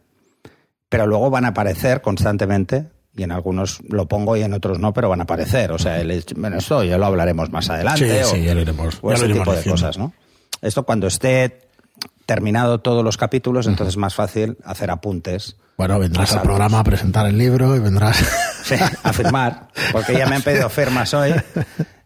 pero 0.89 1.07
luego 1.07 1.29
van 1.29 1.45
a 1.45 1.49
aparecer 1.49 2.01
constantemente 2.01 2.87
y 3.15 3.25
en 3.25 3.31
algunos 3.31 3.81
lo 3.87 4.09
pongo 4.09 4.39
y 4.39 4.43
en 4.43 4.55
otros 4.55 4.79
no, 4.79 4.95
pero 4.95 5.11
van 5.11 5.21
a 5.21 5.25
aparecer. 5.25 5.71
O 5.73 5.79
sea, 5.79 6.01
el, 6.01 6.25
bueno, 6.37 6.57
esto 6.57 6.83
ya 6.83 6.97
lo 6.97 7.05
hablaremos 7.05 7.51
más 7.51 7.69
adelante. 7.69 8.25
Sí, 8.25 8.37
sí, 8.37 8.43
ya 8.43 8.55
lo 8.55 8.63
iremos. 8.63 8.99
O 9.03 9.13
ese 9.13 9.29
tipo 9.29 9.53
de 9.53 9.63
cosas, 9.65 9.99
¿no? 9.99 10.15
Esto 10.63 10.85
cuando 10.85 11.07
esté 11.07 11.69
terminado 12.25 12.79
todos 12.79 13.05
los 13.05 13.19
capítulos, 13.19 13.67
entonces 13.67 13.95
es 13.95 13.99
más 13.99 14.15
fácil 14.15 14.57
hacer 14.65 14.91
apuntes. 14.91 15.57
Bueno, 15.77 15.99
vendrás 15.99 16.33
al 16.33 16.41
programa 16.41 16.81
a 16.81 16.85
presentar 16.85 17.27
el 17.27 17.37
libro 17.37 17.77
y 17.77 17.81
vendrás 17.81 18.25
a 19.03 19.13
firmar, 19.13 19.69
porque 19.93 20.15
ya 20.15 20.27
me 20.27 20.37
han 20.37 20.43
pedido 20.43 20.71
firmas 20.71 21.13
hoy 21.13 21.35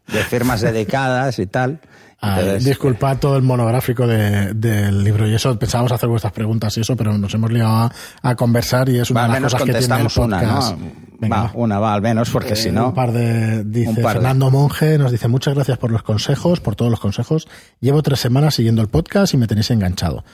de 0.09 0.25
firmas 0.25 0.61
dedicadas 0.61 1.39
y 1.39 1.47
tal. 1.47 1.81
Ah, 2.25 2.41
disculpad 2.61 3.19
todo 3.19 3.37
el 3.37 3.43
monográfico 3.43 4.07
del 4.07 5.03
libro 5.03 5.27
y 5.27 5.35
eso, 5.35 5.59
pensábamos 5.59 5.91
hacer 5.91 6.09
vuestras 6.09 6.33
preguntas 6.33 6.77
y 6.79 6.83
eso, 6.83 6.95
pero 6.97 7.19
nos 7.19 7.35
hemos 7.35 7.51
liado 7.51 7.91
a, 8.23 8.35
conversar 8.37 8.89
y 8.89 9.01
es 9.01 9.11
una 9.11 9.27
de 9.27 9.41
las 9.41 9.53
cosas 9.53 9.63
que 9.67 9.75
tiene 9.75 10.03
el 10.03 10.09
podcast. 10.09 10.77
Una, 11.21 11.29
Va, 11.29 11.51
una 11.55 11.81
va 11.81 11.95
al 11.95 12.03
menos, 12.03 12.31
porque 12.31 12.55
si 12.55 12.71
no... 12.71 12.89
Un 12.89 12.95
par 12.95 13.11
de... 13.11 13.65
Dice 13.65 14.01
Fernando 14.01 14.53
Monge, 14.53 14.99
nos 14.99 15.11
dice 15.11 15.27
muchas 15.27 15.55
gracias 15.55 15.79
por 15.79 15.91
los 15.91 16.05
consejos, 16.05 16.61
por 16.61 16.77
todos 16.77 16.93
los 16.93 17.01
consejos. 17.01 17.49
Llevo 17.81 18.03
tres 18.03 18.21
semanas 18.21 18.55
siguiendo 18.55 18.83
el 18.83 18.89
podcast 18.89 19.35
y 19.35 19.37
me 19.37 19.49
tenéis 19.49 19.73
enganchado. 19.73 20.25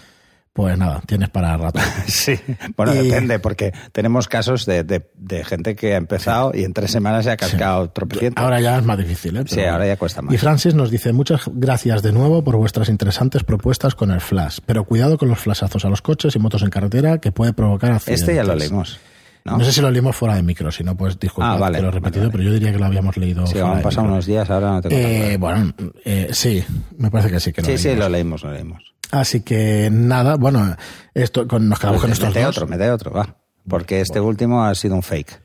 Pues 0.59 0.77
nada, 0.77 1.01
tienes 1.07 1.29
para 1.29 1.57
rato. 1.57 1.79
sí, 2.09 2.35
bueno, 2.77 2.93
depende, 2.93 3.39
porque 3.39 3.73
tenemos 3.93 4.27
casos 4.27 4.67
de, 4.67 4.83
de, 4.83 5.45
gente 5.45 5.77
que 5.77 5.95
ha 5.95 5.97
empezado 5.97 6.51
y 6.53 6.65
en 6.65 6.73
tres 6.73 6.91
semanas 6.91 7.27
se 7.27 7.31
ha 7.31 7.37
cascado 7.37 7.93
sí. 8.19 8.31
Ahora 8.35 8.61
ya 8.61 8.77
es 8.79 8.85
más 8.85 8.99
difícil, 8.99 9.37
¿eh? 9.37 9.45
sí, 9.47 9.63
ahora 9.63 9.87
ya 9.87 9.97
cuesta 9.97 10.21
más. 10.21 10.35
Y 10.35 10.37
Francis 10.37 10.75
nos 10.75 10.91
dice, 10.91 11.13
muchas 11.13 11.43
gracias 11.47 12.03
de 12.03 12.11
nuevo 12.11 12.43
por 12.43 12.57
vuestras 12.57 12.89
interesantes 12.89 13.45
propuestas 13.45 13.95
con 13.95 14.11
el 14.11 14.21
flash, 14.21 14.59
pero 14.67 14.83
cuidado 14.83 15.17
con 15.17 15.29
los 15.29 15.39
flashazos 15.39 15.85
a 15.85 15.89
los 15.91 16.03
coches 16.03 16.35
y 16.35 16.41
motos 16.41 16.65
en 16.65 16.71
carretera 16.71 17.19
que 17.19 17.31
puede 17.31 17.53
provocar 17.53 17.93
accidentes. 17.93 18.23
Este 18.23 18.35
ya 18.35 18.43
lo 18.43 18.57
leímos. 18.57 18.99
¿No? 19.45 19.65
sé 19.65 19.71
si 19.71 19.81
lo 19.81 19.93
leímos 19.93 20.17
fuera 20.17 20.35
de 20.35 20.43
micro, 20.43 20.73
si 20.73 20.83
no, 20.83 20.97
pues 20.97 21.21
disculpa 21.21 21.53
ah, 21.53 21.57
vale, 21.57 21.79
que 21.79 21.83
lo 21.83 21.89
he 21.89 21.93
repetido, 21.93 22.33
pero 22.33 22.43
yo 22.43 22.53
diría 22.53 22.73
que 22.73 22.81
lo 22.81 22.87
habíamos 22.87 23.17
leído. 23.17 23.47
Sí, 23.47 23.61
han 23.61 23.81
pasado 23.81 24.09
unos 24.09 24.27
días, 24.27 24.51
ahora 24.51 24.73
no 24.73 24.83
tengo 24.83 24.97
eh, 24.97 25.37
Bueno, 25.39 25.73
eh, 26.05 26.31
sí, 26.33 26.65
me 26.97 27.13
parece 27.13 27.31
que 27.31 27.39
sí 27.39 27.53
que 27.53 27.63
lo 27.63 27.69
Sí, 27.69 27.79
sí, 27.79 27.95
lo 27.95 28.09
leímos, 28.09 28.43
lo 28.43 28.53
leímos. 28.53 28.98
Así 29.11 29.41
que 29.41 29.89
nada, 29.91 30.37
bueno, 30.37 30.77
esto 31.15 31.49
con, 31.49 31.69
nos 31.69 31.79
quedamos 31.79 32.01
con 32.01 32.13
estos 32.13 32.29
mete 32.29 32.47
otro, 32.47 32.67
mete 32.67 32.91
otro, 32.91 33.13
va. 33.13 33.37
Porque 33.67 34.01
este 34.01 34.21
último 34.21 34.65
ha 34.65 34.75
sido 34.75 34.95
un 34.95 35.03
fake. 35.03 35.41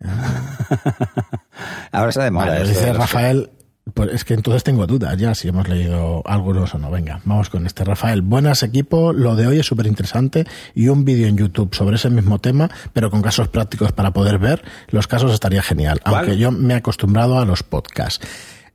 Ahora 1.92 2.08
está 2.08 2.24
de 2.24 2.30
moda. 2.30 2.62
dice 2.62 2.92
Rafael, 2.92 3.50
pues 3.94 4.10
es 4.12 4.24
que 4.24 4.34
entonces 4.34 4.64
tengo 4.64 4.86
dudas 4.86 5.16
ya 5.16 5.34
si 5.34 5.48
hemos 5.48 5.68
leído 5.68 6.22
algunos 6.26 6.74
o 6.74 6.78
no. 6.78 6.90
Venga, 6.90 7.20
vamos 7.24 7.50
con 7.50 7.66
este. 7.66 7.84
Rafael, 7.84 8.22
buenas 8.22 8.62
equipo, 8.62 9.12
lo 9.12 9.36
de 9.36 9.46
hoy 9.46 9.58
es 9.58 9.66
súper 9.66 9.86
interesante 9.86 10.44
y 10.74 10.88
un 10.88 11.04
vídeo 11.04 11.26
en 11.26 11.36
YouTube 11.36 11.74
sobre 11.74 11.96
ese 11.96 12.10
mismo 12.10 12.38
tema, 12.38 12.70
pero 12.92 13.10
con 13.10 13.22
casos 13.22 13.48
prácticos 13.48 13.92
para 13.92 14.12
poder 14.12 14.38
ver 14.38 14.62
los 14.88 15.06
casos 15.06 15.32
estaría 15.32 15.62
genial. 15.62 16.00
Aunque 16.04 16.36
yo 16.36 16.50
me 16.50 16.74
he 16.74 16.76
acostumbrado 16.76 17.38
a 17.38 17.44
los 17.44 17.62
podcasts. 17.62 18.26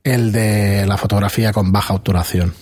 El 0.04 0.32
de 0.32 0.86
la 0.86 0.96
fotografía 0.96 1.52
con 1.52 1.72
baja 1.72 1.92
obturación 1.92 2.54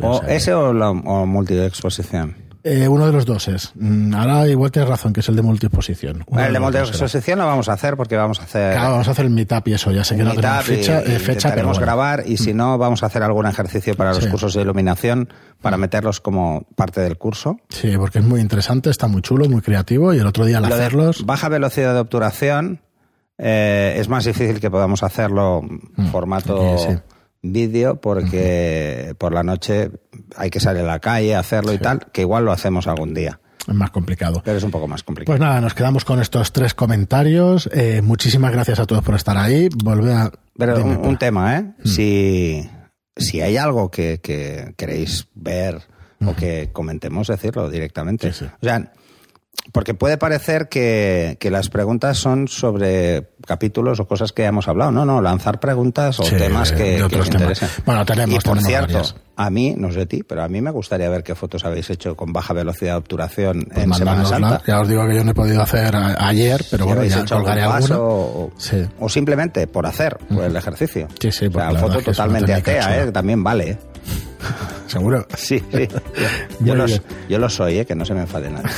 o, 0.00 0.22
ese 0.26 0.54
o, 0.54 0.72
la, 0.72 0.90
o 0.90 1.26
multiexposición. 1.26 2.44
Eh, 2.66 2.88
uno 2.88 3.04
de 3.04 3.12
los 3.12 3.26
dos 3.26 3.46
es. 3.48 3.72
Mm, 3.74 4.14
ahora 4.14 4.48
igual 4.48 4.72
tienes 4.72 4.88
razón, 4.88 5.12
que 5.12 5.20
es 5.20 5.28
el 5.28 5.36
de 5.36 5.42
multiexposición. 5.42 6.24
el 6.34 6.52
de, 6.54 6.58
multiexposición 6.58 7.38
lo 7.38 7.46
vamos 7.46 7.68
a 7.68 7.74
hacer 7.74 7.94
porque 7.94 8.16
vamos 8.16 8.40
a 8.40 8.44
hacer... 8.44 8.72
Claro, 8.72 8.92
vamos 8.92 9.06
a 9.06 9.10
hacer 9.10 9.26
el 9.26 9.30
meetup 9.30 9.68
y 9.68 9.74
eso, 9.74 9.92
ya 9.92 10.02
sé 10.02 10.16
que 10.16 10.24
no 10.24 10.32
tenemos 10.32 10.64
fecha, 10.64 11.02
y, 11.06 11.12
eh, 11.12 11.18
fecha 11.18 11.54
pero 11.54 11.70
grabar 11.74 12.24
y 12.26 12.38
si 12.38 12.54
mm. 12.54 12.56
no, 12.56 12.78
vamos 12.78 13.02
a 13.02 13.06
hacer 13.06 13.22
algún 13.22 13.44
ejercicio 13.44 13.94
para 13.96 14.14
los 14.14 14.26
cursos 14.28 14.54
de 14.54 14.62
iluminación 14.62 15.28
para 15.60 15.76
mm. 15.76 15.80
meterlos 15.80 16.20
como 16.22 16.66
parte 16.74 17.02
del 17.02 17.18
curso. 17.18 17.58
Sí, 17.68 17.98
porque 17.98 18.20
es 18.20 18.24
muy 18.24 18.40
interesante, 18.40 18.88
está 18.88 19.08
muy 19.08 19.20
chulo, 19.20 19.46
muy 19.46 19.60
creativo 19.60 20.14
y 20.14 20.18
el 20.18 20.26
otro 20.26 20.46
día 20.46 20.56
al 20.56 20.64
hacerlos... 20.64 21.26
Baja 21.26 21.50
velocidad 21.50 21.92
de 21.92 22.00
obturación 22.00 22.80
eh, 23.36 23.96
es 23.98 24.08
más 24.08 24.24
difícil 24.24 24.58
que 24.58 24.70
podamos 24.70 25.02
hacerlo 25.02 25.60
en 25.98 26.06
formato 26.08 26.78
vídeo 27.52 28.00
porque 28.00 29.14
por 29.18 29.32
la 29.32 29.42
noche 29.42 29.90
hay 30.36 30.50
que 30.50 30.60
salir 30.60 30.82
a 30.82 30.86
la 30.86 30.98
calle, 30.98 31.34
hacerlo 31.34 31.72
y 31.72 31.78
tal, 31.78 32.06
que 32.12 32.22
igual 32.22 32.44
lo 32.44 32.52
hacemos 32.52 32.86
algún 32.86 33.14
día. 33.14 33.40
Es 33.66 33.74
más 33.74 33.90
complicado. 33.90 34.42
Pero 34.44 34.58
es 34.58 34.64
un 34.64 34.70
poco 34.70 34.88
más 34.88 35.02
complicado. 35.02 35.32
Pues 35.32 35.40
nada, 35.40 35.60
nos 35.60 35.74
quedamos 35.74 36.04
con 36.04 36.20
estos 36.20 36.52
tres 36.52 36.74
comentarios. 36.74 37.68
Eh, 37.72 38.02
muchísimas 38.02 38.52
gracias 38.52 38.78
a 38.78 38.86
todos 38.86 39.02
por 39.02 39.14
estar 39.14 39.36
ahí. 39.38 39.68
Volver 39.82 40.12
a... 40.12 40.32
Pero 40.56 40.84
un, 40.84 41.16
tema, 41.16 41.56
¿eh? 41.56 41.62
Mm. 41.62 41.88
Si, 41.88 42.70
si 43.16 43.40
hay 43.40 43.56
algo 43.56 43.90
que, 43.90 44.20
que 44.22 44.74
queréis 44.76 45.28
ver 45.34 45.80
o 46.24 46.34
que 46.34 46.70
comentemos, 46.72 47.28
decirlo 47.28 47.70
directamente. 47.70 48.28
O 48.28 48.32
sea, 48.32 48.56
porque 49.72 49.94
puede 49.94 50.18
parecer 50.18 50.68
que, 50.68 51.36
que, 51.40 51.50
las 51.50 51.68
preguntas 51.68 52.18
son 52.18 52.48
sobre 52.48 53.30
capítulos 53.46 53.98
o 54.00 54.06
cosas 54.06 54.32
que 54.32 54.44
hemos 54.44 54.68
hablado. 54.68 54.90
No, 54.90 55.04
no, 55.04 55.20
lanzar 55.22 55.58
preguntas 55.58 56.20
o 56.20 56.24
temas 56.24 56.72
que, 56.72 57.04
que 57.08 57.16
nos 57.16 57.26
interesen. 57.26 57.68
Bueno, 57.84 58.04
tenemos, 58.04 58.36
y 58.36 58.38
por 58.40 58.60
cierto, 58.60 59.02
a 59.36 59.50
mí, 59.50 59.74
no 59.76 59.90
sé 59.90 60.00
de 60.00 60.06
ti, 60.06 60.22
pero 60.22 60.42
a 60.42 60.48
mí 60.48 60.60
me 60.60 60.70
gustaría 60.70 61.08
ver 61.08 61.22
qué 61.22 61.34
fotos 61.34 61.64
habéis 61.64 61.90
hecho 61.90 62.14
con 62.16 62.32
baja 62.32 62.52
velocidad 62.52 62.92
de 62.92 62.98
obturación 62.98 63.66
pues 63.72 63.84
en 63.84 63.94
Semana 63.94 64.24
Santa. 64.24 64.62
Ya 64.66 64.80
os 64.80 64.88
digo 64.88 65.06
que 65.06 65.16
yo 65.16 65.24
no 65.24 65.30
he 65.30 65.34
podido 65.34 65.62
hacer 65.62 65.94
ayer, 65.96 66.64
pero 66.70 66.86
bueno, 66.86 67.04
ya 67.04 67.24
colgaré 67.24 67.62
alguna. 67.62 67.98
O, 67.98 68.52
o, 69.00 69.08
simplemente 69.08 69.66
por 69.66 69.86
hacer 69.86 70.18
por 70.18 70.44
el 70.44 70.54
ejercicio. 70.54 71.08
Sí, 71.18 71.32
sí, 71.32 71.46
o 71.46 71.52
sea, 71.52 71.70
foto 71.72 72.00
totalmente 72.00 72.54
atea, 72.54 73.04
¿eh? 73.04 73.12
también 73.12 73.42
vale. 73.42 73.70
¿eh? 73.70 73.78
¿Seguro? 74.86 75.26
Sí, 75.36 75.62
sí. 75.72 75.88
Yo, 76.60 76.74
lo, 76.74 76.86
yo 77.28 77.38
lo 77.38 77.48
soy, 77.50 77.78
¿eh? 77.78 77.86
que 77.86 77.94
no 77.94 78.04
se 78.04 78.14
me 78.14 78.20
enfade 78.20 78.50
nada. 78.50 78.70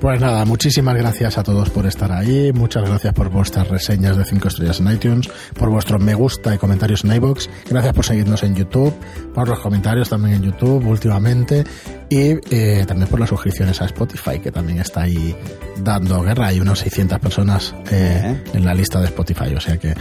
Pues 0.00 0.18
nada, 0.18 0.46
muchísimas 0.46 0.96
gracias 0.96 1.36
a 1.36 1.42
todos 1.42 1.68
por 1.68 1.84
estar 1.84 2.10
ahí, 2.10 2.52
muchas 2.54 2.88
gracias 2.88 3.12
por 3.12 3.28
vuestras 3.28 3.68
reseñas 3.68 4.16
de 4.16 4.24
5 4.24 4.48
estrellas 4.48 4.80
en 4.80 4.90
iTunes, 4.90 5.28
por 5.58 5.68
vuestros 5.68 6.00
me 6.00 6.14
gusta 6.14 6.54
y 6.54 6.58
comentarios 6.58 7.04
en 7.04 7.12
iBox, 7.12 7.50
gracias 7.68 7.92
por 7.92 8.06
seguirnos 8.06 8.42
en 8.42 8.54
YouTube, 8.54 8.94
por 9.34 9.46
los 9.46 9.60
comentarios 9.60 10.08
también 10.08 10.36
en 10.36 10.42
YouTube 10.42 10.86
últimamente 10.86 11.64
y 12.08 12.34
eh, 12.50 12.84
también 12.88 13.08
por 13.08 13.20
las 13.20 13.28
suscripciones 13.28 13.82
a 13.82 13.84
Spotify, 13.84 14.40
que 14.40 14.50
también 14.50 14.80
está 14.80 15.02
ahí 15.02 15.36
dando 15.82 16.22
guerra. 16.22 16.46
Hay 16.46 16.60
unas 16.60 16.78
600 16.78 17.18
personas 17.18 17.74
eh, 17.90 18.42
en 18.54 18.64
la 18.64 18.72
lista 18.72 19.00
de 19.00 19.06
Spotify, 19.06 19.54
o 19.54 19.60
sea 19.60 19.76
que 19.76 19.94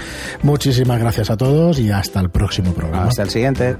muchísimas 0.44 1.00
gracias 1.00 1.30
a 1.30 1.36
todos 1.36 1.78
y 1.78 1.92
hasta 1.92 2.22
el 2.22 2.30
próximo 2.30 2.74
programa. 2.74 3.10
Hasta 3.10 3.24
el 3.24 3.30
siguiente. 3.30 3.76